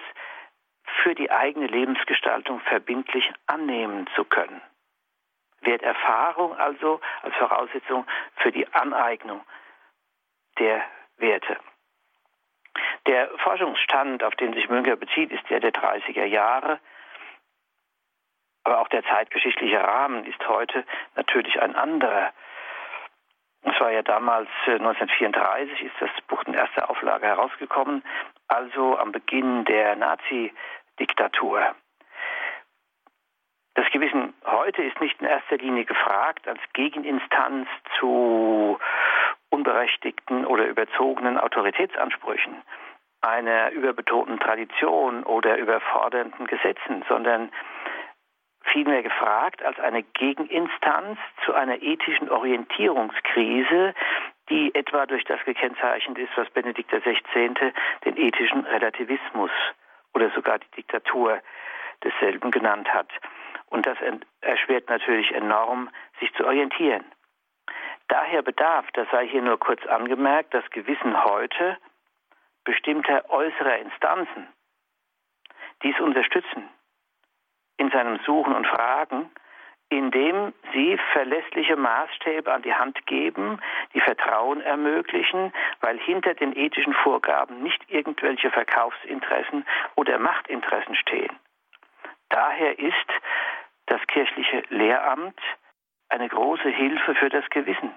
[1.01, 4.61] für die eigene Lebensgestaltung verbindlich annehmen zu können.
[5.61, 8.05] Werterfahrung also als Voraussetzung
[8.37, 9.41] für die Aneignung
[10.57, 10.81] der
[11.17, 11.57] Werte.
[13.07, 16.79] Der Forschungsstand, auf den sich Münker bezieht, ist der der 30er Jahre.
[18.63, 22.31] Aber auch der zeitgeschichtliche Rahmen ist heute natürlich ein anderer.
[23.63, 28.03] Es war ja damals 1934 äh, ist das Buch in erster Auflage herausgekommen,
[28.47, 31.75] also am Beginn der Nazi-Diktatur.
[33.75, 37.67] Das Gewissen heute ist nicht in erster Linie gefragt als Gegeninstanz
[37.99, 38.77] zu
[39.49, 42.61] unberechtigten oder überzogenen Autoritätsansprüchen,
[43.21, 47.51] einer überbetonten Tradition oder überfordernden Gesetzen, sondern
[48.71, 53.93] vielmehr gefragt als eine Gegeninstanz zu einer ethischen Orientierungskrise,
[54.49, 57.73] die etwa durch das gekennzeichnet ist, was Benedikt XVI.
[58.05, 59.51] den ethischen Relativismus
[60.13, 61.39] oder sogar die Diktatur
[62.03, 63.09] desselben genannt hat.
[63.69, 63.97] Und das
[64.41, 67.05] erschwert natürlich enorm, sich zu orientieren.
[68.07, 71.77] Daher bedarf, das sei hier nur kurz angemerkt, das Gewissen heute
[72.63, 74.47] bestimmter äußerer Instanzen,
[75.83, 76.67] die es unterstützen,
[77.77, 79.29] in seinem Suchen und Fragen,
[79.89, 83.59] indem sie verlässliche Maßstäbe an die Hand geben,
[83.93, 85.51] die Vertrauen ermöglichen,
[85.81, 91.35] weil hinter den ethischen Vorgaben nicht irgendwelche Verkaufsinteressen oder Machtinteressen stehen.
[92.29, 92.95] Daher ist
[93.89, 95.39] das kirchliche Lehramt
[96.09, 97.93] eine große Hilfe für das Gewissen.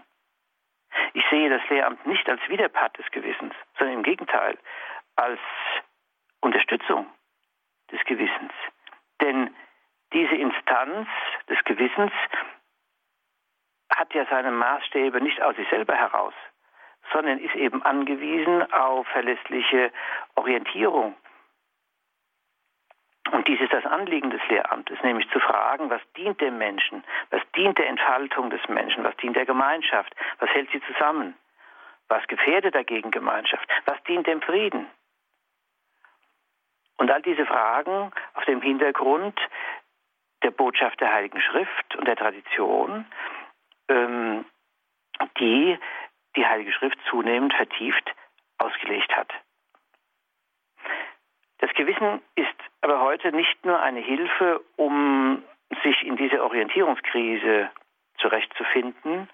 [1.15, 4.59] Ich sehe das Lehramt nicht als Widerpart des Gewissens, sondern im Gegenteil
[5.17, 5.41] als
[6.41, 7.07] Unterstützung
[7.91, 8.53] des Gewissens.
[9.21, 9.55] Denn
[10.13, 11.09] diese Instanz
[11.49, 12.13] des Gewissens
[13.95, 16.35] hat ja seine Maßstäbe nicht aus sich selber heraus,
[17.13, 19.93] sondern ist eben angewiesen auf verlässliche
[20.35, 21.15] Orientierung.
[23.31, 27.41] Und dies ist das Anliegen des Lehramtes, nämlich zu fragen, was dient dem Menschen, was
[27.55, 31.35] dient der Entfaltung des Menschen, was dient der Gemeinschaft, was hält sie zusammen,
[32.09, 34.87] was gefährdet dagegen Gemeinschaft, was dient dem Frieden.
[36.97, 39.39] Und all diese Fragen auf dem Hintergrund
[40.43, 43.07] der Botschaft der Heiligen Schrift und der Tradition,
[43.89, 44.45] ähm,
[45.39, 45.79] die
[46.37, 48.13] die Heilige Schrift zunehmend vertieft
[48.59, 49.33] ausgelegt hat.
[51.63, 52.49] Das Gewissen ist
[52.81, 55.45] aber heute nicht nur eine Hilfe, um
[55.85, 57.71] sich in dieser Orientierungskrise
[58.19, 59.31] zurechtzufinden,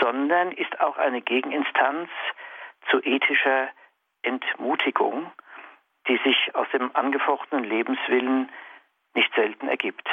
[0.00, 2.08] sondern ist auch eine Gegeninstanz
[2.90, 3.68] zu ethischer
[4.22, 5.30] Entmutigung,
[6.08, 8.50] die sich aus dem angefochtenen Lebenswillen
[9.12, 10.08] nicht selten ergibt.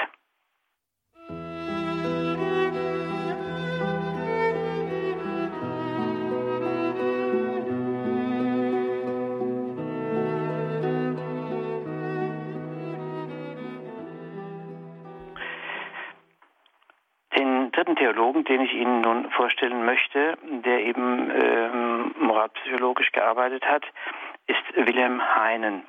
[18.43, 23.83] Den ich Ihnen nun vorstellen möchte, der eben ähm, moralpsychologisch gearbeitet hat,
[24.47, 25.83] ist Wilhelm Heinen.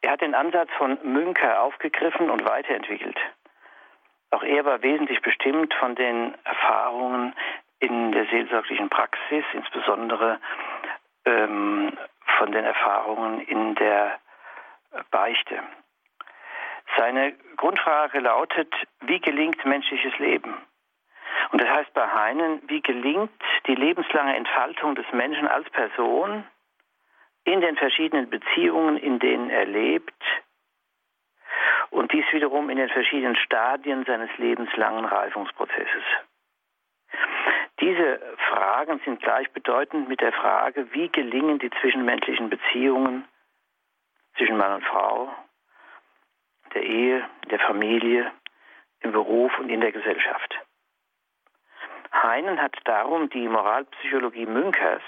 [0.00, 3.18] Er hat den Ansatz von Münker aufgegriffen und weiterentwickelt.
[4.30, 7.34] Auch er war wesentlich bestimmt von den Erfahrungen
[7.80, 10.38] in der seelsorglichen Praxis, insbesondere
[11.24, 11.96] ähm,
[12.38, 14.18] von den Erfahrungen in der
[15.10, 15.62] Beichte.
[16.96, 20.54] Seine Grundfrage lautet, wie gelingt menschliches Leben?
[21.52, 23.30] Und das heißt bei Heinen, wie gelingt
[23.66, 26.44] die lebenslange Entfaltung des Menschen als Person
[27.44, 30.22] in den verschiedenen Beziehungen, in denen er lebt
[31.90, 36.04] und dies wiederum in den verschiedenen Stadien seines lebenslangen Reifungsprozesses.
[37.80, 43.26] Diese Fragen sind gleichbedeutend mit der Frage, wie gelingen die zwischenmenschlichen Beziehungen
[44.36, 45.34] zwischen Mann und Frau,
[46.74, 48.30] der Ehe, der Familie,
[49.00, 50.54] im Beruf und in der Gesellschaft.
[52.12, 55.02] Heinen hat darum die Moralpsychologie Münkers,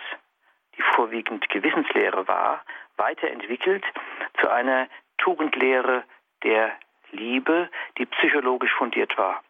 [0.77, 2.65] die vorwiegend Gewissenslehre war,
[2.97, 3.85] weiterentwickelt
[4.41, 4.88] zu einer
[5.19, 6.05] Tugendlehre
[6.43, 6.73] der
[7.11, 9.43] Liebe, die psychologisch fundiert war.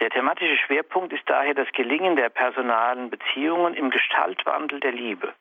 [0.00, 5.34] Der thematische Schwerpunkt ist daher das Gelingen der personalen Beziehungen im Gestaltwandel der Liebe.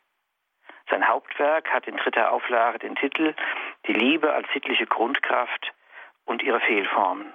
[0.89, 3.35] Sein Hauptwerk hat in dritter Auflage den Titel
[3.85, 5.73] Die Liebe als sittliche Grundkraft
[6.25, 7.31] und ihre Fehlformen.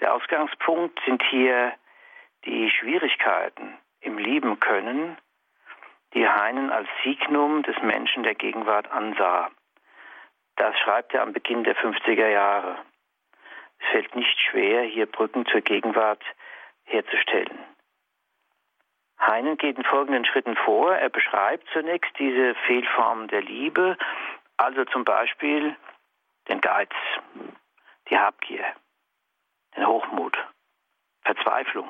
[0.00, 1.72] Der Ausgangspunkt sind hier
[2.44, 5.16] die Schwierigkeiten im Lieben können,
[6.14, 9.50] die Heinen als Signum des Menschen der Gegenwart ansah.
[10.56, 12.76] Das schreibt er am Beginn der 50er Jahre.
[13.78, 16.22] Es fällt nicht schwer, hier Brücken zur Gegenwart
[16.84, 17.58] herzustellen.
[19.20, 20.94] Heinen geht in folgenden Schritten vor.
[20.94, 23.96] Er beschreibt zunächst diese Fehlformen der Liebe,
[24.56, 25.76] also zum Beispiel
[26.48, 26.90] den Geiz,
[28.08, 28.64] die Habgier,
[29.76, 30.36] den Hochmut,
[31.22, 31.88] Verzweiflung,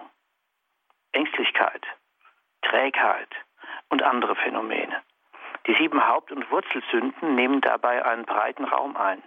[1.12, 1.87] Ängstlichkeit,
[2.62, 3.29] Trägheit
[3.88, 5.03] und andere Phänomene.
[5.66, 9.23] Die sieben Haupt- und Wurzelsünden nehmen dabei einen breiten Raum ein.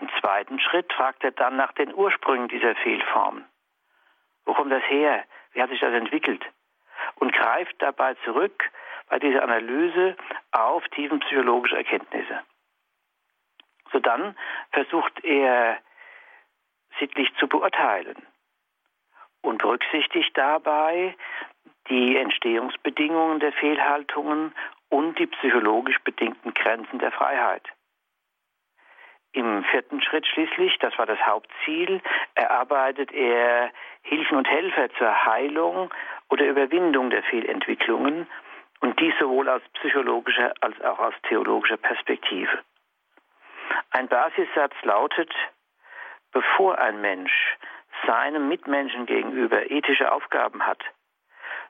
[0.00, 3.44] Im zweiten Schritt fragt er dann nach den Ursprüngen dieser Fehlformen.
[4.44, 5.24] Wo kommt das her?
[5.52, 6.44] Wie hat sich das entwickelt?
[7.16, 8.70] Und greift dabei zurück
[9.08, 10.16] bei dieser Analyse
[10.50, 12.42] auf tiefenpsychologische Erkenntnisse.
[13.92, 14.36] So dann
[14.72, 15.78] versucht er
[16.98, 18.26] sittlich zu beurteilen
[19.42, 21.14] und berücksichtigt dabei
[21.88, 24.54] die Entstehungsbedingungen der Fehlhaltungen
[24.88, 27.64] und die psychologisch bedingten Grenzen der Freiheit.
[29.32, 32.02] Im vierten Schritt schließlich, das war das Hauptziel,
[32.34, 33.70] erarbeitet er
[34.02, 35.92] Hilfen und Helfer zur Heilung
[36.28, 38.26] oder Überwindung der Fehlentwicklungen
[38.80, 42.58] und dies sowohl aus psychologischer als auch aus theologischer Perspektive.
[43.90, 45.32] Ein Basissatz lautet,
[46.32, 47.56] bevor ein Mensch
[48.06, 50.82] seinem Mitmenschen gegenüber ethische Aufgaben hat,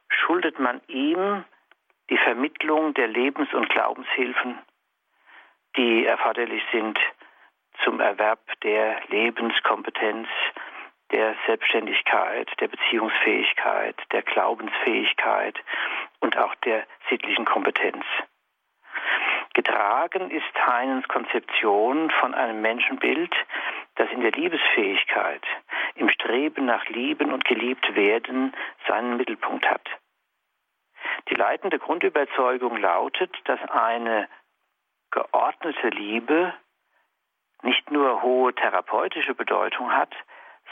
[0.09, 1.45] schuldet man ihm
[2.11, 4.59] die Vermittlung der Lebens- und Glaubenshilfen,
[5.77, 6.99] die erforderlich sind
[7.85, 10.29] zum Erwerb der Lebenskompetenz,
[11.11, 15.59] der Selbstständigkeit, der Beziehungsfähigkeit, der Glaubensfähigkeit
[16.21, 18.05] und auch der sittlichen Kompetenz.
[19.55, 23.35] Getragen ist Heinens Konzeption von einem Menschenbild,
[23.97, 25.43] das in der Liebesfähigkeit,
[25.95, 28.55] im Streben nach Lieben und geliebt werden
[28.89, 29.87] seinen Mittelpunkt hat.
[31.29, 34.29] Die leitende Grundüberzeugung lautet, dass eine
[35.11, 36.55] geordnete Liebe
[37.63, 40.15] nicht nur hohe therapeutische Bedeutung hat,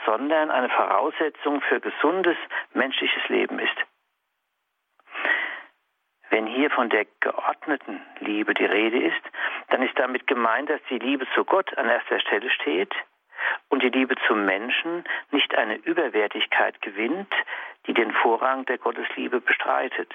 [0.06, 2.36] sondern eine Voraussetzung für gesundes
[2.72, 3.76] menschliches Leben ist.
[6.30, 9.22] Wenn hier von der geordneten Liebe die Rede ist,
[9.68, 12.94] dann ist damit gemeint, dass die Liebe zu Gott an erster Stelle steht
[13.68, 17.32] und die Liebe zum Menschen nicht eine Überwertigkeit gewinnt,
[17.86, 20.12] die den Vorrang der Gottesliebe bestreitet.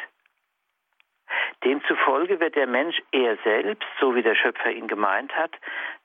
[1.63, 5.51] Demzufolge wird der Mensch er selbst, so wie der Schöpfer ihn gemeint hat,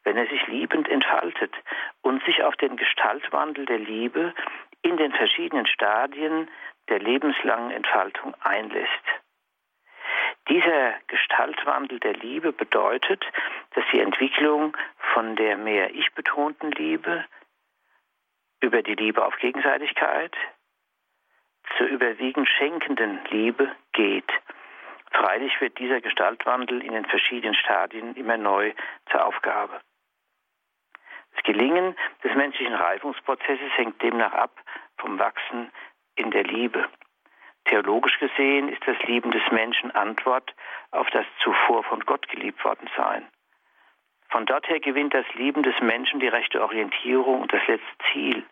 [0.04, 1.54] wenn er sich liebend entfaltet
[2.02, 4.34] und sich auf den Gestaltwandel der Liebe
[4.82, 6.48] in den verschiedenen Stadien
[6.88, 9.19] der lebenslangen Entfaltung einlässt.
[10.48, 13.24] Dieser Gestaltwandel der Liebe bedeutet,
[13.74, 14.76] dass die Entwicklung
[15.14, 17.24] von der mehr ich betonten Liebe
[18.60, 20.34] über die Liebe auf Gegenseitigkeit
[21.76, 24.30] zur überwiegend schenkenden Liebe geht.
[25.12, 28.72] Freilich wird dieser Gestaltwandel in den verschiedenen Stadien immer neu
[29.10, 29.80] zur Aufgabe.
[31.34, 34.52] Das Gelingen des menschlichen Reifungsprozesses hängt demnach ab
[34.98, 35.70] vom Wachsen
[36.16, 36.88] in der Liebe.
[37.64, 40.54] Theologisch gesehen ist das Lieben des Menschen Antwort
[40.90, 43.26] auf das zuvor von Gott geliebt worden sein.
[44.30, 48.44] Von dort her gewinnt das Lieben des Menschen die rechte Orientierung und das letzte Ziel.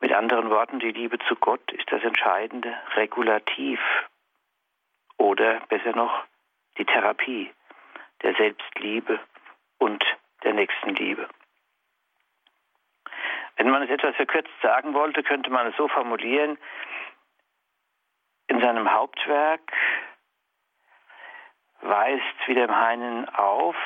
[0.00, 3.80] Mit anderen Worten, die Liebe zu Gott ist das entscheidende Regulativ
[5.16, 6.24] oder besser noch
[6.76, 7.50] die Therapie
[8.22, 9.20] der Selbstliebe
[9.78, 10.04] und
[10.42, 11.28] der Nächstenliebe.
[13.56, 16.58] Wenn man es etwas verkürzt sagen wollte, könnte man es so formulieren,
[18.48, 19.72] in seinem Hauptwerk
[21.80, 23.76] weist Wilhelm Heinen auf,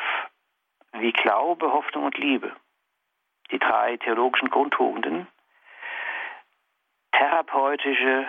[0.93, 2.55] wie Glaube, Hoffnung und Liebe,
[3.51, 5.27] die drei theologischen Grundtugenden,
[7.13, 8.27] therapeutische,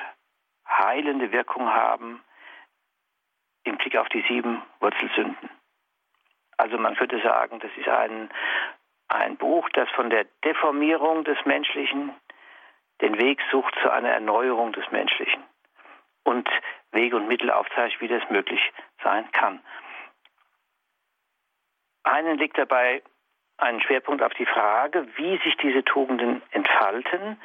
[0.67, 2.23] heilende Wirkung haben
[3.63, 5.49] im Blick auf die sieben Wurzelsünden.
[6.57, 8.29] Also man könnte sagen, das ist ein,
[9.07, 12.13] ein Buch, das von der Deformierung des Menschlichen
[13.01, 15.48] den Weg sucht zu einer Erneuerung des Menschlichen
[16.29, 16.49] und
[16.91, 18.61] Wege und Mittel aufzeigt, wie das möglich
[19.03, 19.59] sein kann.
[22.03, 23.01] Einen legt dabei
[23.57, 27.39] einen Schwerpunkt auf die Frage, wie sich diese Tugenden entfalten,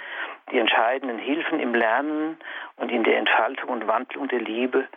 [0.53, 2.39] die entscheidenden Hilfen im Lernen
[2.77, 4.89] und in der Entfaltung und Wandlung der Liebe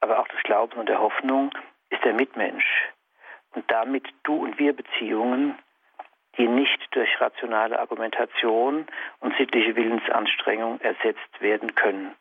[0.00, 1.50] aber auch des Glaubens und der Hoffnung
[1.90, 2.64] ist der Mitmensch
[3.54, 5.58] und damit du und wir Beziehungen,
[6.38, 8.86] die nicht durch rationale Argumentation
[9.20, 12.14] und sittliche Willensanstrengung ersetzt werden können.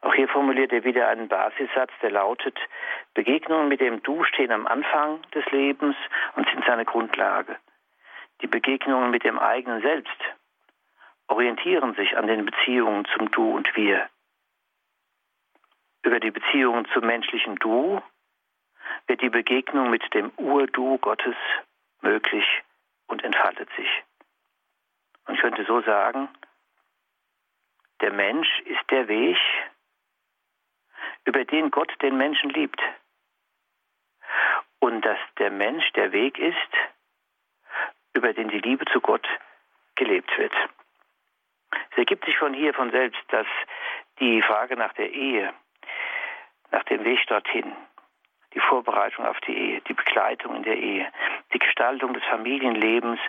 [0.00, 2.56] Auch hier formuliert er wieder einen Basissatz, der lautet,
[3.14, 5.96] Begegnungen mit dem Du stehen am Anfang des Lebens
[6.36, 7.56] und sind seine Grundlage.
[8.40, 10.16] Die Begegnungen mit dem eigenen Selbst
[11.26, 14.08] orientieren sich an den Beziehungen zum Du und Wir.
[16.04, 18.00] Über die Beziehungen zum menschlichen Du
[19.08, 21.36] wird die Begegnung mit dem Ur-Du Gottes
[22.02, 22.46] möglich
[23.08, 23.88] und entfaltet sich.
[25.26, 26.28] Man könnte so sagen,
[28.00, 29.36] der Mensch ist der Weg,
[31.28, 32.80] über den Gott den Menschen liebt.
[34.80, 36.72] Und dass der Mensch der Weg ist,
[38.14, 39.28] über den die Liebe zu Gott
[39.94, 40.54] gelebt wird.
[41.90, 43.46] Es ergibt sich von hier von selbst, dass
[44.20, 45.52] die Frage nach der Ehe,
[46.70, 47.76] nach dem Weg dorthin,
[48.54, 51.12] die Vorbereitung auf die Ehe, die Begleitung in der Ehe,
[51.52, 53.20] die Gestaltung des Familienlebens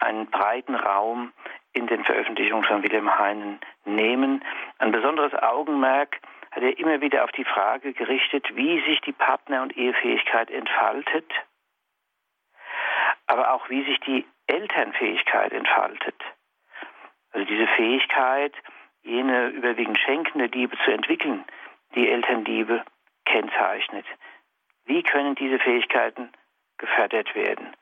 [0.00, 1.32] einen breiten Raum
[1.72, 4.44] in den Veröffentlichungen von Wilhelm Heinen nehmen.
[4.78, 6.20] Ein besonderes Augenmerk
[6.56, 11.30] hat er immer wieder auf die Frage gerichtet, wie sich die Partner- und Ehefähigkeit entfaltet,
[13.26, 16.14] aber auch wie sich die Elternfähigkeit entfaltet.
[17.32, 18.54] Also diese Fähigkeit,
[19.02, 21.44] jene überwiegend schenkende Liebe zu entwickeln,
[21.94, 22.86] die Elternliebe
[23.26, 24.06] kennzeichnet.
[24.86, 26.32] Wie können diese Fähigkeiten
[26.78, 27.76] gefördert werden?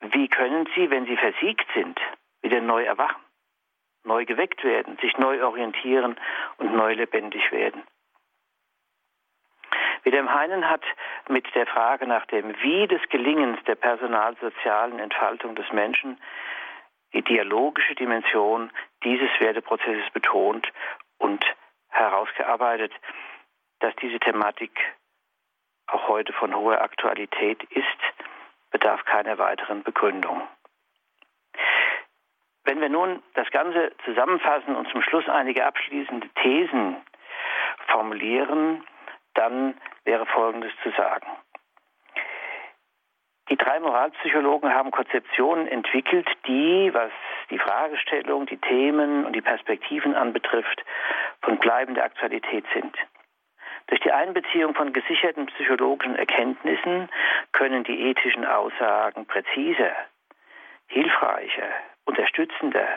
[0.00, 2.00] Wie können sie, wenn sie versiegt sind,
[2.40, 3.25] wieder neu erwachen,
[4.06, 6.16] neu geweckt werden, sich neu orientieren
[6.58, 7.82] und neu lebendig werden?
[10.04, 10.84] Wilhelm Heinen hat
[11.28, 16.16] mit der Frage nach dem Wie des Gelingens der personalsozialen Entfaltung des Menschen
[17.12, 18.70] die dialogische Dimension
[19.02, 20.70] dieses Werteprozesses betont
[21.18, 21.44] und
[21.88, 22.92] herausgearbeitet,
[23.80, 24.78] dass diese Thematik
[25.86, 27.86] auch heute von hoher Aktualität ist,
[28.70, 30.42] bedarf keiner weiteren Begründung.
[32.66, 36.96] Wenn wir nun das Ganze zusammenfassen und zum Schluss einige abschließende Thesen
[37.86, 38.84] formulieren,
[39.34, 41.26] dann wäre Folgendes zu sagen.
[43.48, 47.12] Die drei Moralpsychologen haben Konzeptionen entwickelt, die, was
[47.50, 50.84] die Fragestellung, die Themen und die Perspektiven anbetrifft,
[51.42, 52.96] von bleibender Aktualität sind.
[53.86, 57.08] Durch die Einbeziehung von gesicherten psychologischen Erkenntnissen
[57.52, 59.92] können die ethischen Aussagen präziser,
[60.88, 61.70] hilfreicher,
[62.06, 62.88] unterstützender,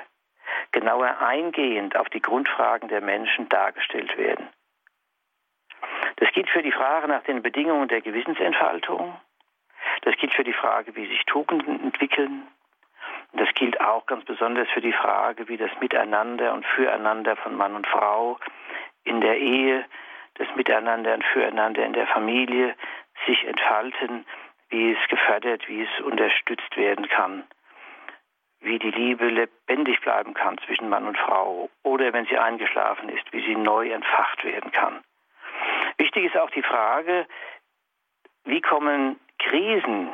[0.71, 4.47] genauer eingehend auf die Grundfragen der Menschen dargestellt werden.
[6.15, 9.19] Das gilt für die Frage nach den Bedingungen der Gewissensentfaltung,
[10.01, 12.47] das gilt für die Frage, wie sich Tugenden entwickeln,
[13.33, 17.75] das gilt auch ganz besonders für die Frage, wie das Miteinander und Füreinander von Mann
[17.75, 18.39] und Frau
[19.03, 19.85] in der Ehe,
[20.35, 22.75] das Miteinander und Füreinander in der Familie
[23.27, 24.25] sich entfalten,
[24.69, 27.43] wie es gefördert, wie es unterstützt werden kann,
[28.61, 33.31] wie die Liebe lebendig bleiben kann zwischen Mann und Frau oder wenn sie eingeschlafen ist,
[33.31, 35.03] wie sie neu entfacht werden kann.
[35.97, 37.25] Wichtig ist auch die Frage,
[38.43, 40.09] wie kommen Krisen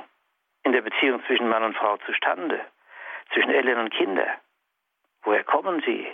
[0.64, 2.62] in der Beziehung zwischen Mann und Frau zustande?
[3.34, 4.30] zwischen Eltern und Kindern?
[5.24, 6.08] Woher kommen sie?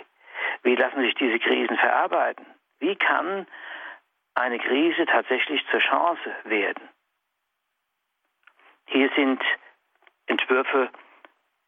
[0.62, 2.46] Wie lassen sich diese Krisen verarbeiten?
[2.78, 3.46] Wie kann
[4.34, 6.88] eine Krise tatsächlich zur Chance werden?
[8.86, 9.42] Hier sind
[10.26, 10.90] Entwürfe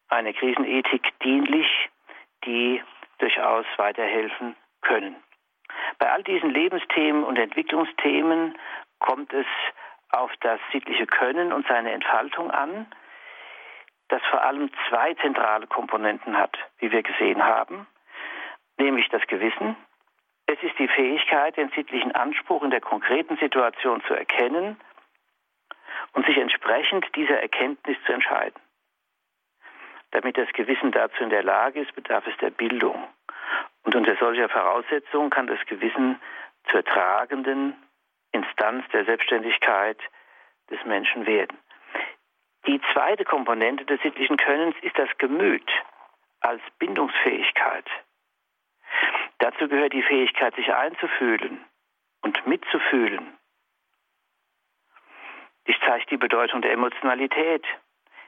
[0.09, 1.67] einer Krisenethik dienlich,
[2.45, 2.81] die
[3.17, 5.15] durchaus weiterhelfen können.
[5.99, 8.57] Bei all diesen Lebensthemen und Entwicklungsthemen
[8.99, 9.47] kommt es
[10.11, 12.87] auf das sittliche Können und seine Entfaltung an,
[14.09, 17.87] das vor allem zwei zentrale Komponenten hat, wie wir gesehen haben,
[18.77, 19.75] nämlich das Gewissen.
[20.45, 24.79] Es ist die Fähigkeit, den sittlichen Anspruch in der konkreten Situation zu erkennen
[26.13, 28.59] und sich entsprechend dieser Erkenntnis zu entscheiden.
[30.15, 33.05] Damit das Gewissen dazu in der Lage ist, bedarf es der Bildung.
[33.83, 36.21] Und unter solcher Voraussetzung kann das Gewissen
[36.71, 37.75] zur tragenden
[38.31, 39.99] Instanz der Selbstständigkeit
[40.71, 41.57] des Menschen werden.
[42.65, 45.69] Die zweite Komponente des sittlichen Könnens ist das Gemüt
[46.39, 47.85] als Bindungsfähigkeit.
[49.39, 51.59] Dazu gehört die Fähigkeit, sich einzufühlen
[52.21, 53.35] und mitzufühlen.
[55.67, 57.65] Dies zeigt die Bedeutung der Emotionalität,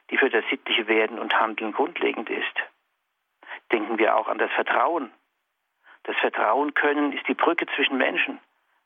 [0.10, 2.56] die für das sittliche Werden und Handeln grundlegend ist.
[3.72, 5.12] Denken wir auch an das Vertrauen.
[6.04, 8.40] Das Vertrauen können ist die Brücke zwischen Menschen,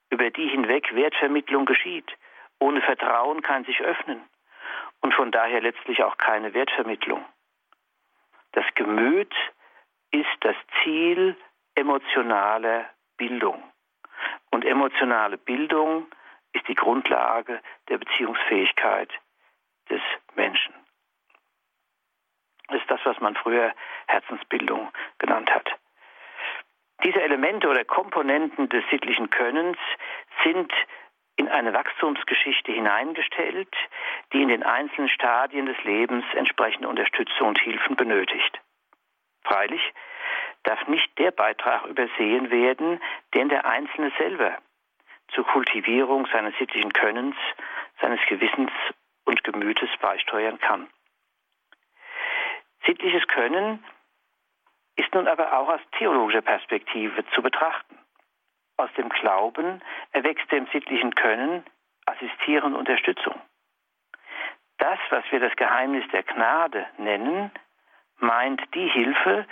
[0.09, 2.11] über die hinweg Wertvermittlung geschieht.
[2.59, 4.21] Ohne Vertrauen kann sich öffnen
[5.01, 7.23] und von daher letztlich auch keine Wertvermittlung.
[8.53, 9.33] Das Gemüt
[10.11, 11.37] ist das Ziel
[11.75, 13.63] emotionaler Bildung.
[14.51, 16.07] Und emotionale Bildung
[16.53, 19.09] ist die Grundlage der Beziehungsfähigkeit
[19.89, 20.01] des
[20.35, 20.73] Menschen.
[22.73, 23.73] Ist das, was man früher
[24.07, 25.69] Herzensbildung genannt hat.
[27.03, 29.77] Diese Elemente oder Komponenten des sittlichen Könnens
[30.43, 30.71] sind
[31.35, 33.73] in eine Wachstumsgeschichte hineingestellt,
[34.31, 38.59] die in den einzelnen Stadien des Lebens entsprechende Unterstützung und Hilfen benötigt.
[39.43, 39.81] Freilich
[40.63, 43.01] darf nicht der Beitrag übersehen werden,
[43.33, 44.57] den der Einzelne selber
[45.33, 47.35] zur Kultivierung seines sittlichen Könnens,
[48.01, 48.71] seines Gewissens
[49.25, 50.87] und Gemütes beisteuern kann.
[52.85, 53.83] Sittliches Können
[54.95, 57.97] ist nun aber auch aus theologischer Perspektive zu betrachten.
[58.77, 61.63] Aus dem Glauben erwächst dem sittlichen Können
[62.05, 63.39] Assistieren und Unterstützung.
[64.79, 67.51] Das, was wir das Geheimnis der Gnade nennen,
[68.17, 69.45] meint die Hilfe,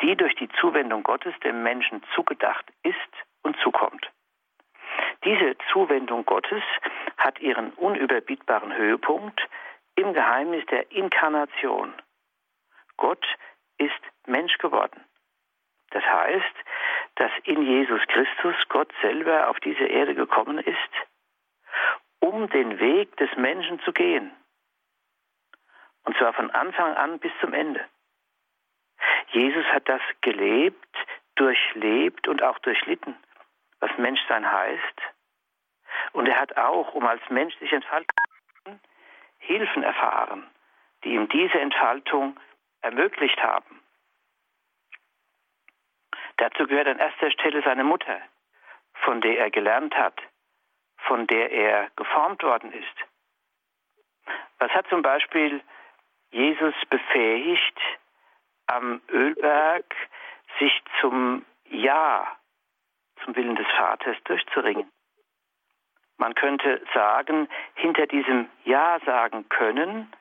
[0.00, 2.96] die durch die Zuwendung Gottes dem Menschen zugedacht ist
[3.42, 4.10] und zukommt.
[5.24, 6.62] Diese Zuwendung Gottes
[7.16, 9.40] hat ihren unüberbietbaren Höhepunkt
[9.96, 11.92] im Geheimnis der Inkarnation.
[12.96, 13.26] Gott
[13.78, 15.04] ist Mensch geworden.
[15.90, 16.54] Das heißt,
[17.16, 20.76] dass in Jesus Christus Gott selber auf diese Erde gekommen ist,
[22.20, 24.32] um den Weg des Menschen zu gehen.
[26.04, 27.84] Und zwar von Anfang an bis zum Ende.
[29.28, 30.96] Jesus hat das gelebt,
[31.34, 33.16] durchlebt und auch durchlitten,
[33.80, 35.02] was Menschsein heißt.
[36.12, 38.08] Und er hat auch, um als Mensch sich entfalten
[39.38, 40.48] Hilfen erfahren,
[41.04, 42.38] die ihm diese Entfaltung
[42.86, 43.82] ermöglicht haben.
[46.36, 48.20] Dazu gehört an erster Stelle seine Mutter,
[49.04, 50.20] von der er gelernt hat,
[50.98, 52.96] von der er geformt worden ist.
[54.58, 55.62] Was hat zum Beispiel
[56.30, 57.78] Jesus befähigt,
[58.66, 59.94] am Ölberg
[60.58, 62.36] sich zum Ja,
[63.24, 64.90] zum Willen des Vaters durchzuringen?
[66.18, 70.12] Man könnte sagen, hinter diesem Ja sagen können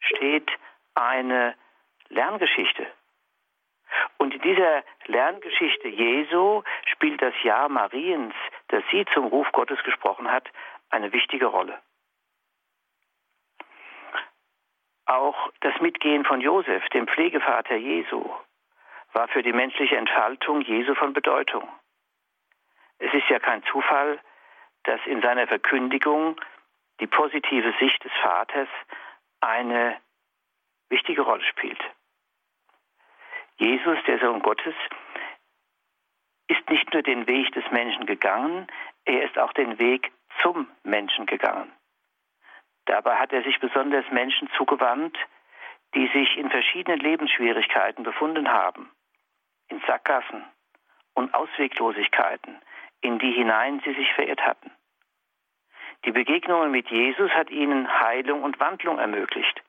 [0.00, 0.50] steht
[0.94, 1.54] eine
[2.10, 2.86] Lerngeschichte.
[4.18, 8.34] Und in dieser Lerngeschichte Jesu spielt das Ja Mariens,
[8.68, 10.48] das sie zum Ruf Gottes gesprochen hat,
[10.90, 11.80] eine wichtige Rolle.
[15.06, 18.30] Auch das Mitgehen von Josef, dem Pflegevater Jesu,
[19.12, 21.68] war für die menschliche Entfaltung Jesu von Bedeutung.
[22.98, 24.20] Es ist ja kein Zufall,
[24.84, 26.40] dass in seiner Verkündigung
[27.00, 28.68] die positive Sicht des Vaters
[29.40, 29.96] eine
[30.90, 31.80] wichtige Rolle spielt.
[33.60, 34.74] Jesus, der Sohn Gottes,
[36.48, 38.66] ist nicht nur den Weg des Menschen gegangen,
[39.04, 41.70] er ist auch den Weg zum Menschen gegangen.
[42.86, 45.16] Dabei hat er sich besonders Menschen zugewandt,
[45.94, 48.90] die sich in verschiedenen Lebensschwierigkeiten befunden haben,
[49.68, 50.42] in Sackgassen
[51.12, 52.58] und Ausweglosigkeiten,
[53.02, 54.70] in die hinein sie sich verirrt hatten.
[56.06, 59.62] Die Begegnungen mit Jesus hat ihnen Heilung und Wandlung ermöglicht.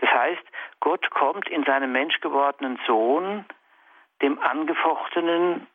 [0.00, 0.42] Das heißt,
[0.80, 3.44] Gott kommt in seinem menschgewordenen Sohn
[4.22, 5.66] dem angefochtenen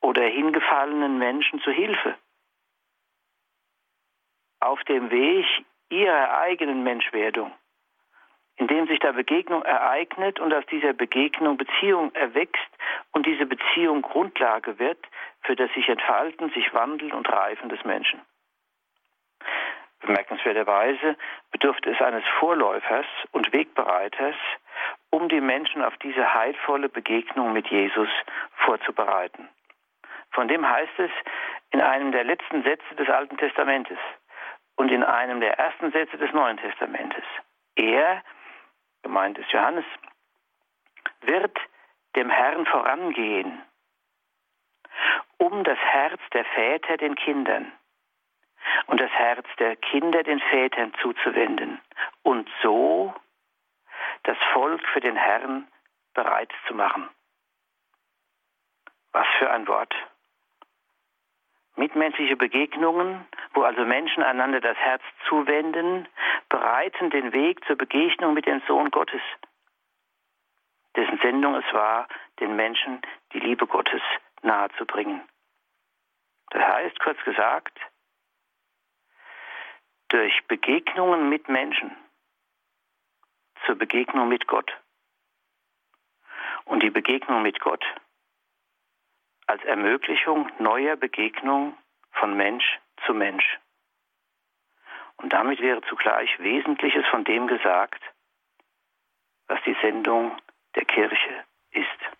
[0.00, 2.16] oder hingefallenen Menschen zu Hilfe.
[4.60, 5.46] Auf dem Weg
[5.88, 7.52] ihrer eigenen Menschwerdung,
[8.56, 12.70] indem sich da Begegnung ereignet und aus dieser Begegnung Beziehung erwächst
[13.12, 15.04] und diese Beziehung Grundlage wird
[15.42, 18.20] für das sich entfalten, sich wandeln und reifen des Menschen.
[20.00, 21.16] Bemerkenswerterweise
[21.50, 24.36] bedurfte es eines Vorläufers und Wegbereiters,
[25.10, 28.08] um die Menschen auf diese heilvolle Begegnung mit Jesus
[28.64, 29.48] vorzubereiten.
[30.30, 31.10] Von dem heißt es
[31.70, 33.98] in einem der letzten Sätze des Alten Testamentes
[34.76, 37.24] und in einem der ersten Sätze des Neuen Testamentes.
[37.74, 38.22] Er,
[39.02, 39.84] gemeint ist Johannes,
[41.22, 41.58] wird
[42.14, 43.62] dem Herrn vorangehen,
[45.38, 47.72] um das Herz der Väter den Kindern
[48.86, 51.80] und das Herz der Kinder den Vätern zuzuwenden
[52.22, 53.14] und so
[54.24, 55.68] das Volk für den Herrn
[56.14, 57.08] bereit zu machen.
[59.12, 59.94] Was für ein Wort.
[61.76, 66.08] Mitmenschliche Begegnungen, wo also Menschen einander das Herz zuwenden,
[66.48, 69.22] bereiten den Weg zur Begegnung mit dem Sohn Gottes,
[70.96, 72.08] dessen Sendung es war,
[72.40, 73.00] den Menschen
[73.32, 74.02] die Liebe Gottes
[74.42, 75.22] nahezubringen.
[76.50, 77.78] Das heißt, kurz gesagt,
[80.08, 81.94] durch Begegnungen mit Menschen
[83.66, 84.70] zur Begegnung mit Gott.
[86.64, 87.84] Und die Begegnung mit Gott
[89.46, 91.76] als Ermöglichung neuer Begegnung
[92.12, 93.58] von Mensch zu Mensch.
[95.16, 98.02] Und damit wäre zugleich Wesentliches von dem gesagt,
[99.46, 100.36] was die Sendung
[100.74, 102.17] der Kirche ist.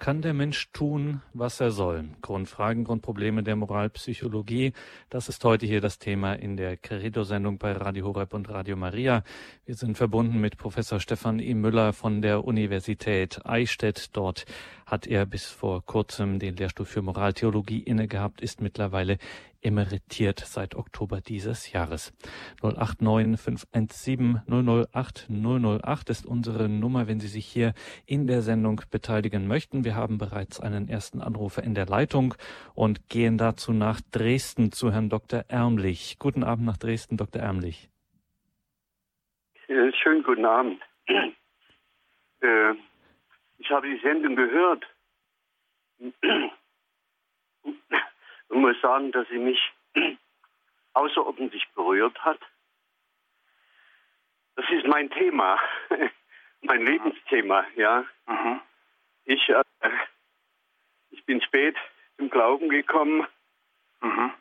[0.00, 2.08] Kann der Mensch tun, was er soll?
[2.22, 4.72] Grundfragen, Grundprobleme der Moralpsychologie.
[5.10, 9.22] Das ist heute hier das Thema in der Credo-Sendung bei Radio Horeb und Radio Maria.
[9.66, 11.52] Wir sind verbunden mit Professor Stefan E.
[11.52, 14.16] Müller von der Universität Eichstätt.
[14.16, 14.46] Dort
[14.86, 19.18] hat er bis vor kurzem den Lehrstuhl für Moraltheologie inne gehabt, ist mittlerweile
[19.62, 22.12] emeritiert seit Oktober dieses Jahres.
[22.62, 27.74] 089 517 008 008 ist unsere Nummer, wenn Sie sich hier
[28.06, 29.84] in der Sendung beteiligen möchten.
[29.84, 32.34] Wir haben bereits einen ersten Anrufer in der Leitung
[32.74, 35.44] und gehen dazu nach Dresden zu Herrn Dr.
[35.48, 36.16] Ärmlich.
[36.18, 37.42] Guten Abend nach Dresden, Dr.
[37.42, 37.88] Ärmlich.
[39.68, 40.80] Äh, schönen guten Abend.
[42.42, 42.72] Äh,
[43.58, 44.82] ich habe die Sendung gehört
[48.50, 49.60] und muss sagen, dass sie mich
[50.92, 52.40] außerordentlich berührt hat.
[54.56, 55.58] Das ist mein Thema,
[56.62, 58.04] mein Lebensthema, ja.
[58.26, 58.60] Mhm.
[59.24, 59.62] Ich, äh,
[61.10, 61.76] ich bin spät
[62.18, 63.26] zum Glauben gekommen,
[64.00, 64.32] mhm.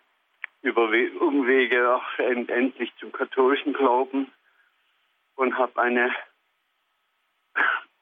[0.62, 4.32] über We Umwege auch end endlich zum katholischen Glauben
[5.36, 6.14] und habe eine,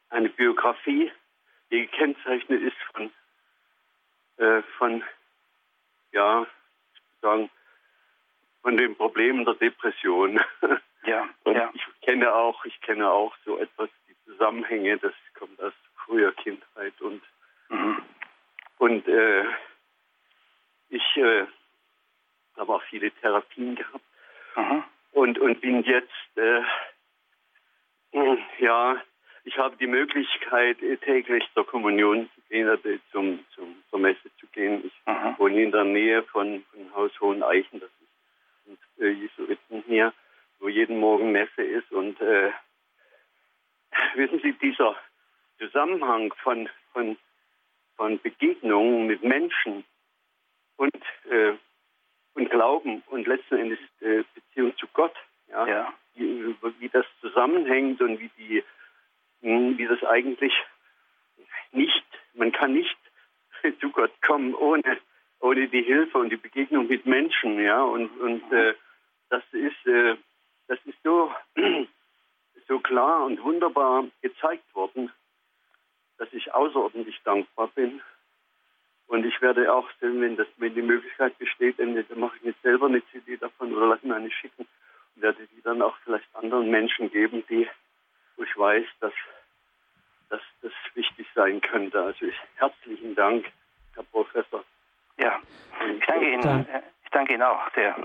[0.10, 1.12] eine Biografie,
[1.70, 3.12] die gekennzeichnet ist von,
[4.38, 5.04] äh, von
[6.18, 6.48] ja,
[7.22, 7.50] sagen,
[8.64, 10.40] von den Problemen der Depression.
[11.04, 11.72] Ja, und ja.
[11.74, 15.74] ich kenne auch, ich kenne auch so etwas die Zusammenhänge, das kommt aus
[16.06, 17.22] früher Kindheit und
[17.70, 18.02] mhm.
[18.80, 19.46] und äh,
[20.90, 21.46] ich äh,
[22.58, 24.06] habe auch viele Therapien gehabt
[24.56, 24.84] mhm.
[25.12, 26.64] und und bin jetzt äh,
[28.58, 29.02] ja
[29.48, 34.30] ich habe die Möglichkeit, äh, täglich zur Kommunion zu gehen, also zum, zum, zur Messe
[34.40, 34.86] zu gehen.
[34.86, 35.36] Ich Aha.
[35.38, 40.14] wohne in der Nähe von, von Haus Hoheneichen, das ist ein äh, Jesuiten hier,
[40.60, 41.90] wo jeden Morgen Messe ist.
[41.94, 42.52] Und äh,
[44.16, 44.98] wissen Sie, dieser
[45.60, 47.18] Zusammenhang von, von,
[47.96, 49.86] von Begegnungen mit Menschen
[50.76, 51.54] und, äh,
[52.34, 55.16] und Glauben und letzten Endes äh, Beziehung zu Gott,
[55.50, 55.94] ja, ja.
[56.16, 58.64] Wie, wie das zusammenhängt und wie die
[59.42, 60.54] wie das eigentlich
[61.72, 62.98] nicht, man kann nicht
[63.80, 64.98] zu Gott kommen ohne,
[65.40, 68.74] ohne die Hilfe und die Begegnung mit Menschen, ja, und, und äh,
[69.30, 70.16] das ist, äh,
[70.68, 71.32] das ist so,
[72.68, 75.12] so klar und wunderbar gezeigt worden,
[76.18, 78.02] dass ich außerordentlich dankbar bin.
[79.08, 82.88] Und ich werde auch, wenn, das, wenn die Möglichkeit besteht, dann mache ich mir selber
[82.88, 84.68] eine CD davon oder lasse mir eine schicken
[85.16, 87.68] und werde die dann auch vielleicht anderen Menschen geben, die
[88.38, 89.14] wo ich weiß, dass,
[90.30, 92.02] dass das wichtig sein könnte.
[92.02, 93.46] Also ich, herzlichen Dank,
[93.96, 94.64] Herr Professor.
[95.18, 95.40] Ja,
[95.98, 96.68] ich danke Ihnen.
[97.04, 97.96] Ich danke Ihnen auch sehr.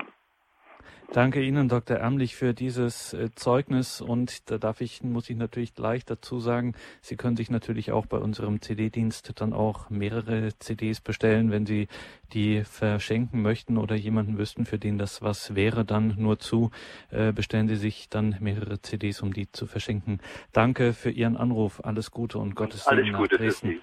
[1.12, 1.98] Danke Ihnen, Dr.
[1.98, 4.00] Ärmlich, für dieses äh, Zeugnis.
[4.00, 8.06] Und da darf ich, muss ich natürlich gleich dazu sagen, Sie können sich natürlich auch
[8.06, 11.88] bei unserem CD-Dienst dann auch mehrere CDs bestellen, wenn Sie
[12.32, 16.70] die verschenken möchten oder jemanden wüssten, für den das was wäre, dann nur zu.
[17.10, 20.20] Äh, bestellen Sie sich dann mehrere CDs, um die zu verschenken.
[20.52, 21.84] Danke für Ihren Anruf.
[21.84, 23.80] Alles Gute und Gottes Segen nach Dresden.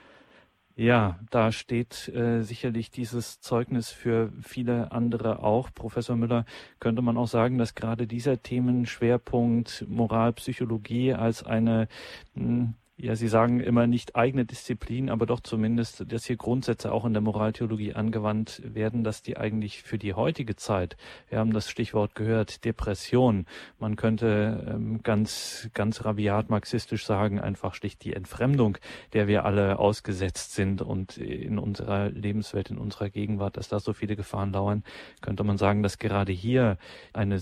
[0.80, 5.74] Ja, da steht äh, sicherlich dieses Zeugnis für viele andere auch.
[5.74, 6.46] Professor Müller,
[6.80, 11.90] könnte man auch sagen, dass gerade dieser Themenschwerpunkt Moralpsychologie als eine
[12.34, 16.92] mh, hm, ja, Sie sagen immer nicht eigene Disziplin, aber doch zumindest, dass hier Grundsätze
[16.92, 20.98] auch in der Moraltheologie angewandt werden, dass die eigentlich für die heutige Zeit,
[21.30, 23.46] wir haben das Stichwort gehört, Depression,
[23.80, 28.78] man könnte ähm, ganz, ganz rabiat marxistisch sagen, einfach schlicht die Entfremdung,
[29.14, 33.94] der wir alle ausgesetzt sind und in unserer Lebenswelt, in unserer Gegenwart, dass da so
[33.94, 34.84] viele Gefahren lauern,
[35.22, 36.78] könnte man sagen, dass gerade hier
[37.14, 37.40] eine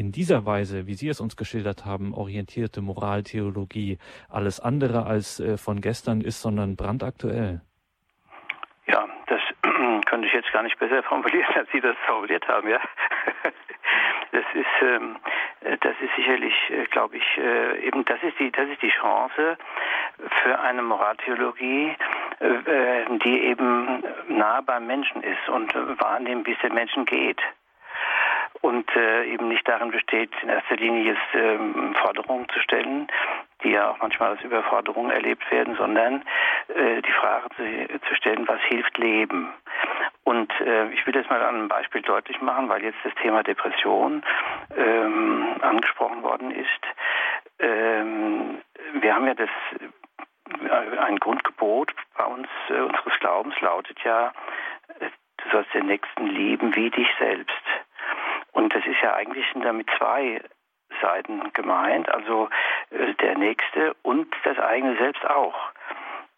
[0.00, 3.98] in dieser Weise, wie Sie es uns geschildert haben, orientierte Moraltheologie
[4.30, 7.60] alles andere als äh, von gestern ist, sondern brandaktuell?
[8.86, 9.42] Ja, das
[10.06, 12.80] könnte ich jetzt gar nicht besser formulieren, als Sie das formuliert haben, ja.
[14.32, 15.16] Das ist, ähm,
[15.80, 19.58] das ist sicherlich, äh, glaube ich, äh, eben das ist die, das ist die Chance
[20.40, 21.96] für eine Moraltheologie,
[23.24, 27.42] die eben nah beim Menschen ist und wahrnimmt, wie es den Menschen geht
[28.60, 33.08] und äh, eben nicht darin besteht, in erster Linie jetzt ähm, Forderungen zu stellen,
[33.62, 36.22] die ja auch manchmal als Überforderungen erlebt werden, sondern
[36.68, 39.52] äh, die Frage zu, zu, stellen, was hilft Leben?
[40.24, 43.42] Und äh, ich will das mal an einem Beispiel deutlich machen, weil jetzt das Thema
[43.42, 44.22] Depression
[44.76, 46.68] ähm, angesprochen worden ist.
[47.58, 48.58] Ähm,
[48.94, 49.50] wir haben ja das
[50.62, 54.32] äh, ein Grundgebot bei uns äh, unseres Glaubens lautet ja,
[54.98, 55.08] äh,
[55.38, 57.50] du sollst den Nächsten lieben wie dich selbst.
[58.52, 60.40] Und das ist ja eigentlich damit zwei
[61.00, 62.48] Seiten gemeint, also
[62.90, 65.72] äh, der Nächste und das eigene Selbst auch.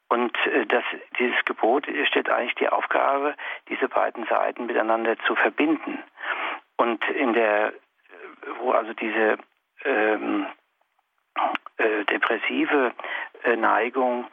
[0.08, 0.84] Und äh, das,
[1.18, 3.34] dieses Gebot stellt eigentlich die Aufgabe,
[3.68, 6.02] diese beiden Seiten miteinander zu verbinden.
[6.76, 7.72] Und in der,
[8.58, 9.38] wo also diese
[9.84, 10.46] ähm,
[11.78, 12.92] äh, depressive
[13.44, 14.26] äh, Neigung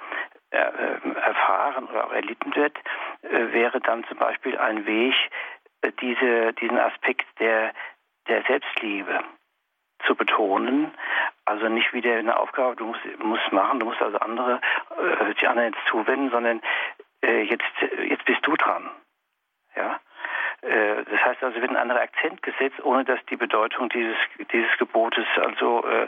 [0.51, 2.77] äh, erfahren oder auch erlitten wird,
[3.21, 5.29] äh, wäre dann zum Beispiel ein Weg, äh,
[6.01, 7.73] diese, diesen Aspekt der,
[8.27, 9.23] der Selbstliebe
[10.05, 10.91] zu betonen.
[11.45, 14.61] Also nicht wieder eine Aufgabe, du musst, musst machen, du musst also andere,
[14.97, 16.61] äh, die anderen jetzt zuwenden, sondern
[17.21, 17.63] äh, jetzt,
[18.07, 18.89] jetzt bist du dran.
[21.09, 24.17] Das heißt also, wird ein anderer Akzent gesetzt, ohne dass die Bedeutung dieses,
[24.51, 26.07] dieses Gebotes also äh,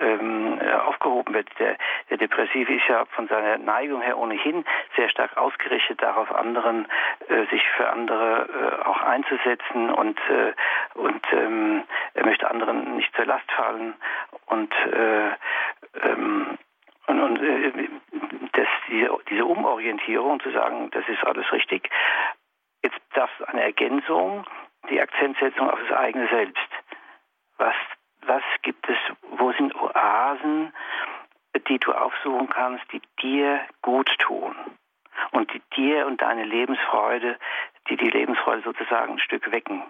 [0.00, 1.48] ähm, aufgehoben wird.
[1.58, 1.76] Der,
[2.10, 4.64] der Depressive ist ja von seiner Neigung her ohnehin
[4.96, 6.86] sehr stark ausgerichtet darauf, anderen
[7.28, 10.52] äh, sich für andere äh, auch einzusetzen und äh,
[10.94, 11.84] und ähm,
[12.14, 13.94] er möchte anderen nicht zur Last fallen
[14.46, 15.30] und äh,
[16.02, 16.58] ähm,
[17.06, 17.88] und, und äh,
[18.52, 21.88] das, diese, diese Umorientierung zu sagen, das ist alles richtig,
[22.86, 24.44] Jetzt darf eine Ergänzung,
[24.88, 26.68] die Akzentsetzung auf das eigene Selbst.
[27.58, 27.74] Was,
[28.26, 28.96] was gibt es,
[29.38, 30.72] wo sind Oasen,
[31.68, 34.54] die du aufsuchen kannst, die dir gut tun
[35.32, 37.36] und die dir und deine Lebensfreude,
[37.88, 39.82] die die Lebensfreude sozusagen ein Stück wecken.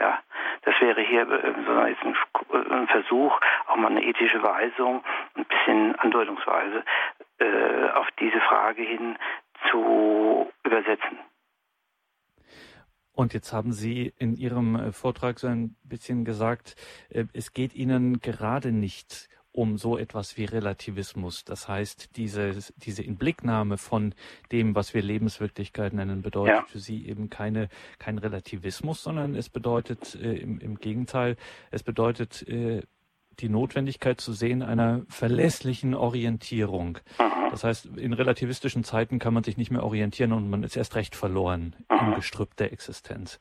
[0.00, 0.18] Ja,
[0.62, 2.16] das wäre hier äh, ein,
[2.72, 3.38] ein, Versuch,
[3.68, 5.04] auch mal eine ethische Weisung,
[5.36, 6.82] ein bisschen andeutungsweise
[7.38, 9.16] äh, auf diese Frage hin
[9.70, 11.29] zu übersetzen.
[13.20, 16.74] Und jetzt haben Sie in Ihrem äh, Vortrag so ein bisschen gesagt,
[17.10, 21.44] äh, es geht Ihnen gerade nicht um so etwas wie Relativismus.
[21.44, 24.14] Das heißt, diese, diese Inblicknahme von
[24.52, 26.64] dem, was wir Lebenswirklichkeit nennen, bedeutet ja.
[26.64, 27.68] für Sie eben keine,
[27.98, 31.36] kein Relativismus, sondern es bedeutet äh, im, im Gegenteil,
[31.70, 32.84] es bedeutet äh,
[33.38, 36.98] die Notwendigkeit zu sehen einer verlässlichen Orientierung.
[37.18, 37.50] Mhm.
[37.50, 40.94] Das heißt, in relativistischen Zeiten kann man sich nicht mehr orientieren und man ist erst
[40.94, 42.08] recht verloren mhm.
[42.08, 43.38] im Gestrüpp der Existenz.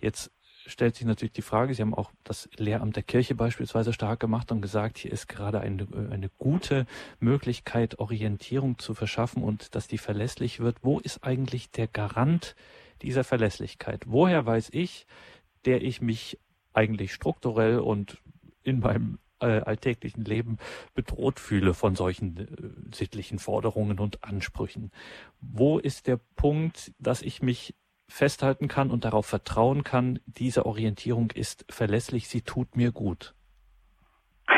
[0.00, 0.30] Jetzt
[0.66, 4.52] stellt sich natürlich die Frage, Sie haben auch das Lehramt der Kirche beispielsweise stark gemacht
[4.52, 6.86] und gesagt, hier ist gerade eine, eine gute
[7.20, 10.76] Möglichkeit, Orientierung zu verschaffen und dass die verlässlich wird.
[10.82, 12.54] Wo ist eigentlich der Garant
[13.02, 14.04] dieser Verlässlichkeit?
[14.06, 15.06] Woher weiß ich,
[15.64, 16.38] der ich mich
[16.74, 18.18] eigentlich strukturell und
[18.62, 20.58] in meinem äh, alltäglichen Leben
[20.94, 24.90] bedroht fühle von solchen äh, sittlichen Forderungen und Ansprüchen.
[25.40, 27.74] Wo ist der Punkt, dass ich mich
[28.08, 33.34] festhalten kann und darauf vertrauen kann, diese Orientierung ist verlässlich, sie tut mir gut?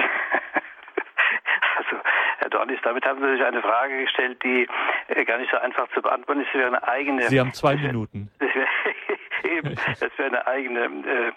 [1.76, 1.96] Also,
[2.38, 4.68] Herr Dornis, damit haben Sie sich eine Frage gestellt, die
[5.08, 6.48] äh, gar nicht so einfach zu beantworten ist.
[6.48, 7.22] Das wäre eine eigene.
[7.28, 8.30] Sie haben zwei Minuten.
[9.42, 11.32] Eben, das wäre eine eigene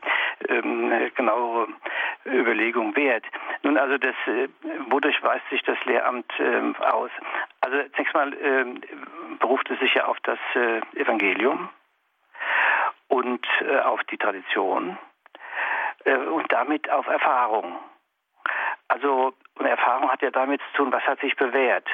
[0.50, 1.68] äh, äh, genauere
[2.26, 3.26] Überlegung wert.
[3.62, 4.50] Nun, also das, äh,
[4.90, 7.12] wodurch weist sich das Lehramt äh, aus?
[7.62, 8.66] Also zunächst mal äh,
[9.40, 11.70] beruft es sich ja auf das äh, Evangelium
[13.08, 14.98] und äh, auf die Tradition
[16.06, 17.80] und damit auf Erfahrung.
[18.90, 21.88] Also und Erfahrung hat ja damit zu tun, was hat sich bewährt.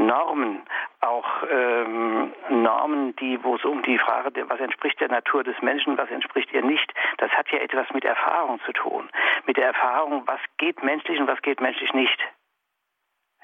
[0.00, 0.62] Normen,
[1.00, 5.98] auch ähm, Normen, die, wo es um die Frage, was entspricht der Natur des Menschen,
[5.98, 9.08] was entspricht ihr nicht, das hat ja etwas mit Erfahrung zu tun.
[9.46, 12.18] Mit der Erfahrung, was geht menschlich und was geht menschlich nicht.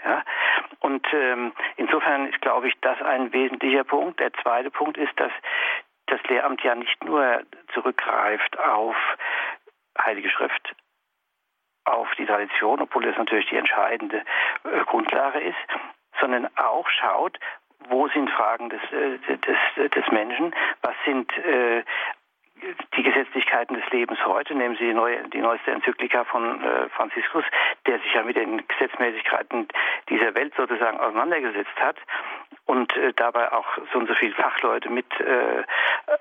[0.05, 0.25] Ja?
[0.81, 4.19] Und ähm, insofern ist, glaube ich, das ein wesentlicher Punkt.
[4.19, 5.33] Der zweite Punkt ist, dass
[6.07, 7.43] das Lehramt ja nicht nur
[7.75, 8.97] zurückgreift auf
[9.99, 10.75] Heilige Schrift,
[11.85, 14.19] auf die Tradition, obwohl das natürlich die entscheidende
[14.65, 15.57] äh, Grundlage ist,
[16.21, 17.39] sondern auch schaut,
[17.89, 21.83] wo sind Fragen des, äh, des, des Menschen, was sind äh,
[22.97, 27.45] die Gesetzlichkeiten des Lebens heute, nehmen Sie die, neue, die neueste Enzyklika von äh, Franziskus,
[27.87, 29.69] der sich ja mit den Gesetzmäßigkeiten
[30.09, 31.97] dieser Welt sozusagen auseinandergesetzt hat
[32.64, 35.07] und dabei auch so und so viele Fachleute mit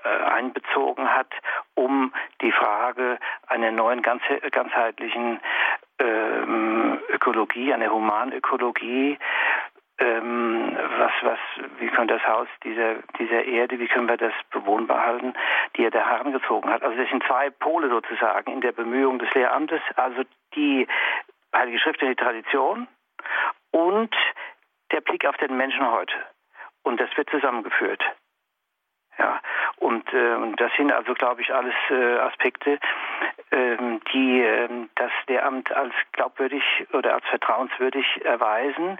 [0.03, 1.31] einbezogen hat,
[1.73, 3.17] um die Frage
[3.47, 4.21] einer neuen ganz,
[4.51, 5.39] ganzheitlichen
[5.97, 9.17] ähm, Ökologie, einer Humanökologie
[9.97, 11.39] ähm, was, was,
[11.79, 15.33] wie können das Haus dieser, dieser Erde, wie können wir das bewohnbar halten,
[15.75, 16.83] die er da herangezogen hat.
[16.83, 20.23] Also das sind zwei Pole sozusagen in der Bemühung des Lehramtes, also
[20.55, 20.87] die
[21.55, 22.87] Heilige Schrift und die Tradition
[23.71, 24.13] und
[24.91, 26.13] der Blick auf den Menschen heute.
[26.83, 28.03] Und das wird zusammengeführt.
[29.17, 29.39] Ja,
[29.77, 32.79] und, äh, das sind also, glaube ich, alles äh, Aspekte,
[33.51, 38.99] ähm, die äh, das Lehramt als glaubwürdig oder als vertrauenswürdig erweisen.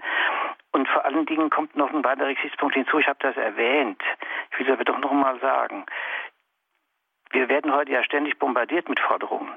[0.72, 2.98] Und vor allen Dingen kommt noch ein weiterer Gesichtspunkt hinzu.
[2.98, 4.02] Ich habe das erwähnt.
[4.50, 5.86] Ich will es aber doch noch mal sagen.
[7.30, 9.52] Wir werden heute ja ständig bombardiert mit Forderungen.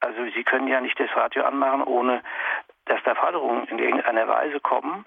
[0.00, 2.22] Also Sie können ja nicht das Radio anmachen, ohne
[2.86, 5.04] dass da Forderungen in irgendeiner Weise kommen,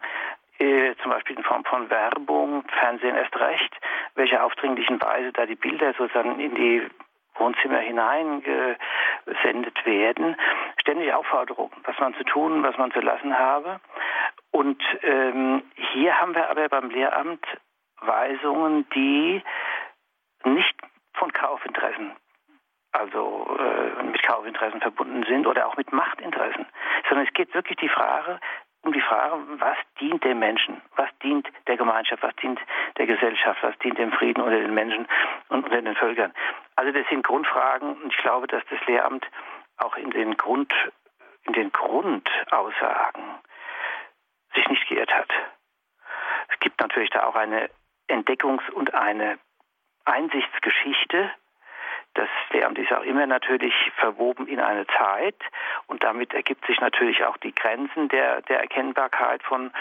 [0.60, 3.76] äh, zum Beispiel in Form von Werbung, Fernsehen erst recht,
[4.16, 6.88] welche aufdringlichen Weise da die Bilder sozusagen in die
[7.36, 10.38] Wohnzimmer hineingesendet werden.
[10.78, 13.82] Ständig Aufforderungen, was man zu tun, was man zu lassen habe.
[14.54, 17.46] Und ähm, hier haben wir aber beim Lehramt
[18.00, 19.42] Weisungen, die
[20.46, 20.76] nicht
[21.14, 22.14] von Kaufinteressen
[22.94, 26.66] also äh, mit Kaufinteressen verbunden sind oder auch mit Machtinteressen,
[27.10, 28.40] sondern es geht wirklich die Frage,
[28.84, 32.60] um die Frage, was dient dem Menschen, was dient der Gemeinschaft, was dient
[32.98, 35.08] der Gesellschaft, was dient dem Frieden unter den Menschen
[35.50, 36.34] und unter den Völkern.
[36.76, 39.26] Also das sind Grundfragen und ich glaube, dass das Lehramt
[39.78, 40.72] auch in den Grund,
[41.46, 43.24] in den Grundaussagen
[44.56, 45.30] sich nicht geirrt hat.
[46.50, 47.70] Es gibt natürlich da auch eine
[48.10, 49.40] Entdeckungs- und eine
[50.06, 51.32] Einsichtsgeschichte,
[52.16, 55.36] das Lehramt ist auch immer natürlich verwoben in eine Zeit
[55.88, 59.72] und damit ergibt sich natürlich auch die Grenzen der, der Erkennbarkeit von,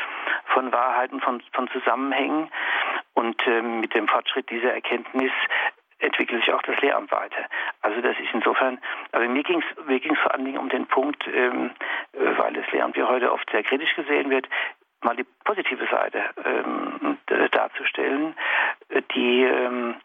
[0.46, 2.50] von Wahrheiten, von, von Zusammenhängen.
[3.12, 5.32] Und ähm, mit dem Fortschritt dieser Erkenntnis
[5.98, 7.46] entwickelt sich auch das Lehramt weiter.
[7.82, 8.78] Also das ist insofern,
[9.12, 11.70] aber mir ging es mir ging's vor allen Dingen um den Punkt, ähm, äh,
[12.12, 14.48] weil das Lehramt ja heute oft sehr kritisch gesehen wird,
[15.02, 17.18] mal die positive Seite ähm,
[17.50, 18.34] darzustellen,
[19.14, 19.96] die ähm,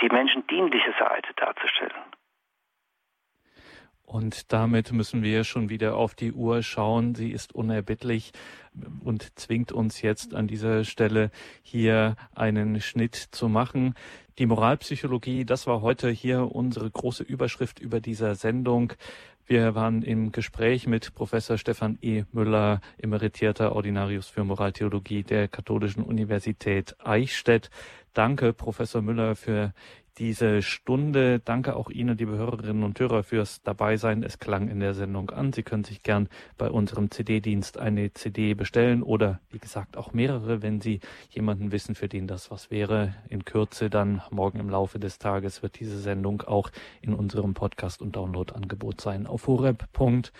[0.00, 1.92] die menschendienliche Seite darzustellen.
[4.12, 7.14] Und damit müssen wir schon wieder auf die Uhr schauen.
[7.14, 8.32] Sie ist unerbittlich
[9.02, 11.30] und zwingt uns jetzt an dieser Stelle
[11.62, 13.94] hier einen Schnitt zu machen.
[14.36, 18.92] Die Moralpsychologie, das war heute hier unsere große Überschrift über dieser Sendung.
[19.46, 22.24] Wir waren im Gespräch mit Professor Stefan E.
[22.32, 27.70] Müller, emeritierter Ordinarius für Moraltheologie der Katholischen Universität Eichstätt.
[28.12, 29.72] Danke, Professor Müller, für
[30.18, 31.40] diese Stunde.
[31.40, 34.22] Danke auch Ihnen, liebe Hörerinnen und Hörer, fürs Dabeisein.
[34.22, 35.52] Es klang in der Sendung an.
[35.52, 40.62] Sie können sich gern bei unserem CD-Dienst eine CD bestellen oder, wie gesagt, auch mehrere,
[40.62, 41.00] wenn Sie
[41.30, 43.14] jemanden wissen, für den das was wäre.
[43.28, 48.02] In Kürze dann morgen im Laufe des Tages wird diese Sendung auch in unserem Podcast-
[48.02, 50.32] und Download-Angebot sein auf horeb.org.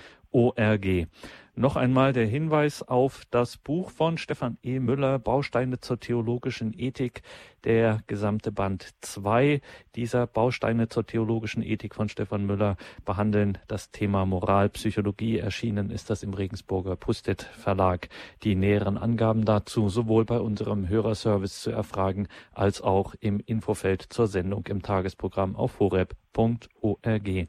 [1.55, 4.78] Noch einmal der Hinweis auf das Buch von Stefan E.
[4.78, 7.20] Müller, Bausteine zur theologischen Ethik,
[7.64, 9.61] der gesamte Band 2
[9.94, 15.40] dieser Bausteine zur theologischen Ethik von Stefan Müller behandeln das Thema Moralpsychologie.
[15.40, 18.09] Erschienen ist das im Regensburger Pustet Verlag.
[18.44, 24.26] Die näheren Angaben dazu sowohl bei unserem Hörerservice zu erfragen als auch im Infofeld zur
[24.26, 27.48] Sendung im Tagesprogramm auf horeb.org.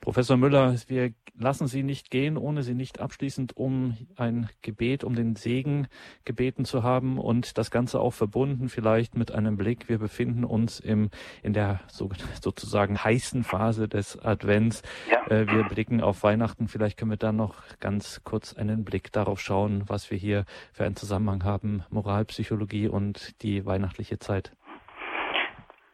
[0.00, 5.14] Professor Müller, wir lassen Sie nicht gehen, ohne Sie nicht abschließend um ein Gebet, um
[5.14, 5.88] den Segen
[6.24, 9.88] gebeten zu haben und das Ganze auch verbunden vielleicht mit einem Blick.
[9.88, 11.10] Wir befinden uns im,
[11.42, 14.82] in der so, sozusagen heißen Phase des Advents.
[15.10, 15.26] Ja.
[15.26, 16.68] Äh, wir blicken auf Weihnachten.
[16.68, 20.84] Vielleicht können wir dann noch ganz kurz einen Blick darauf schauen, was wir hier für
[20.84, 24.52] einen Zusammenhang haben, Moralpsychologie und die weihnachtliche Zeit.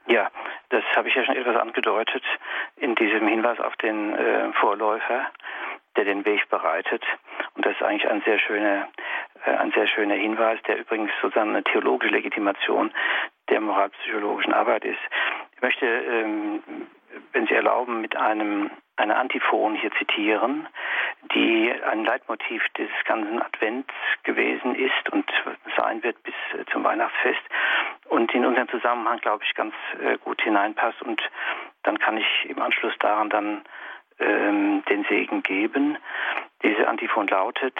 [0.08, 0.30] Ja,
[0.72, 2.24] das habe ich ja schon etwas angedeutet
[2.76, 5.26] in diesem Hinweis auf den äh, Vorläufer,
[5.96, 7.04] der den Weg bereitet.
[7.54, 8.88] Und das ist eigentlich ein sehr schöner,
[9.44, 12.90] äh, ein sehr schöner Hinweis, der übrigens sozusagen eine theologische Legitimation
[13.50, 15.00] der moralpsychologischen Arbeit ist.
[15.56, 16.62] Ich möchte, ähm,
[17.32, 20.68] wenn Sie erlauben, mit einem eine Antiphon hier zitieren,
[21.34, 25.30] die ein Leitmotiv des ganzen Advents gewesen ist und
[25.76, 27.40] sein wird bis äh, zum Weihnachtsfest
[28.08, 31.00] und in unserem Zusammenhang, glaube ich, ganz äh, gut hineinpasst.
[31.02, 31.22] Und
[31.82, 33.64] dann kann ich im Anschluss daran dann
[34.18, 35.96] ähm, den Segen geben.
[36.62, 37.74] Diese Antiphon lautet,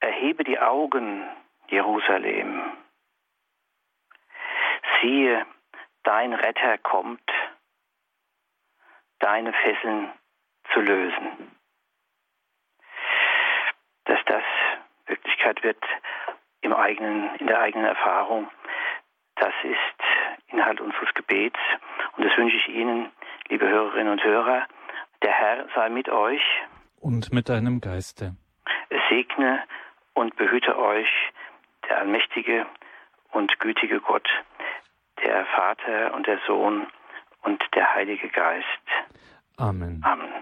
[0.00, 1.24] Erhebe die Augen,
[1.68, 2.72] Jerusalem.
[5.00, 5.46] Siehe,
[6.02, 7.22] dein Retter kommt,
[9.22, 10.10] deine Fesseln
[10.72, 11.56] zu lösen.
[14.04, 14.42] Dass das
[15.06, 15.82] Wirklichkeit wird
[16.60, 18.50] im eigenen, in der eigenen Erfahrung,
[19.36, 21.58] das ist Inhalt unseres Gebets.
[22.16, 23.10] Und das wünsche ich Ihnen,
[23.48, 24.66] liebe Hörerinnen und Hörer.
[25.22, 26.42] Der Herr sei mit euch.
[27.00, 28.36] Und mit deinem Geiste.
[28.90, 29.64] Es segne
[30.14, 31.08] und behüte euch
[31.88, 32.66] der allmächtige
[33.30, 34.28] und gütige Gott,
[35.24, 36.86] der Vater und der Sohn
[37.42, 38.66] und der Heilige Geist.
[39.56, 40.00] Amen.
[40.02, 40.32] Amen.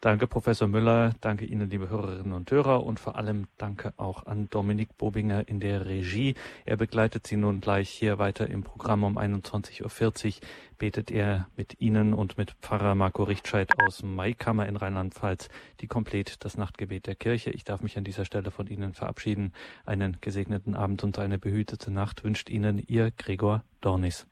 [0.00, 1.10] Danke, Professor Müller.
[1.20, 2.84] Danke Ihnen, liebe Hörerinnen und Hörer.
[2.84, 6.36] Und vor allem danke auch an Dominik Bobinger in der Regie.
[6.64, 10.32] Er begleitet Sie nun gleich hier weiter im Programm um 21.40 Uhr.
[10.78, 15.48] Betet er mit Ihnen und mit Pfarrer Marco Richtscheid aus Maikammer in Rheinland-Pfalz
[15.80, 17.50] die Komplett das Nachtgebet der Kirche.
[17.50, 19.52] Ich darf mich an dieser Stelle von Ihnen verabschieden.
[19.84, 24.28] Einen gesegneten Abend und eine behütete Nacht wünscht Ihnen Ihr Gregor Dornis.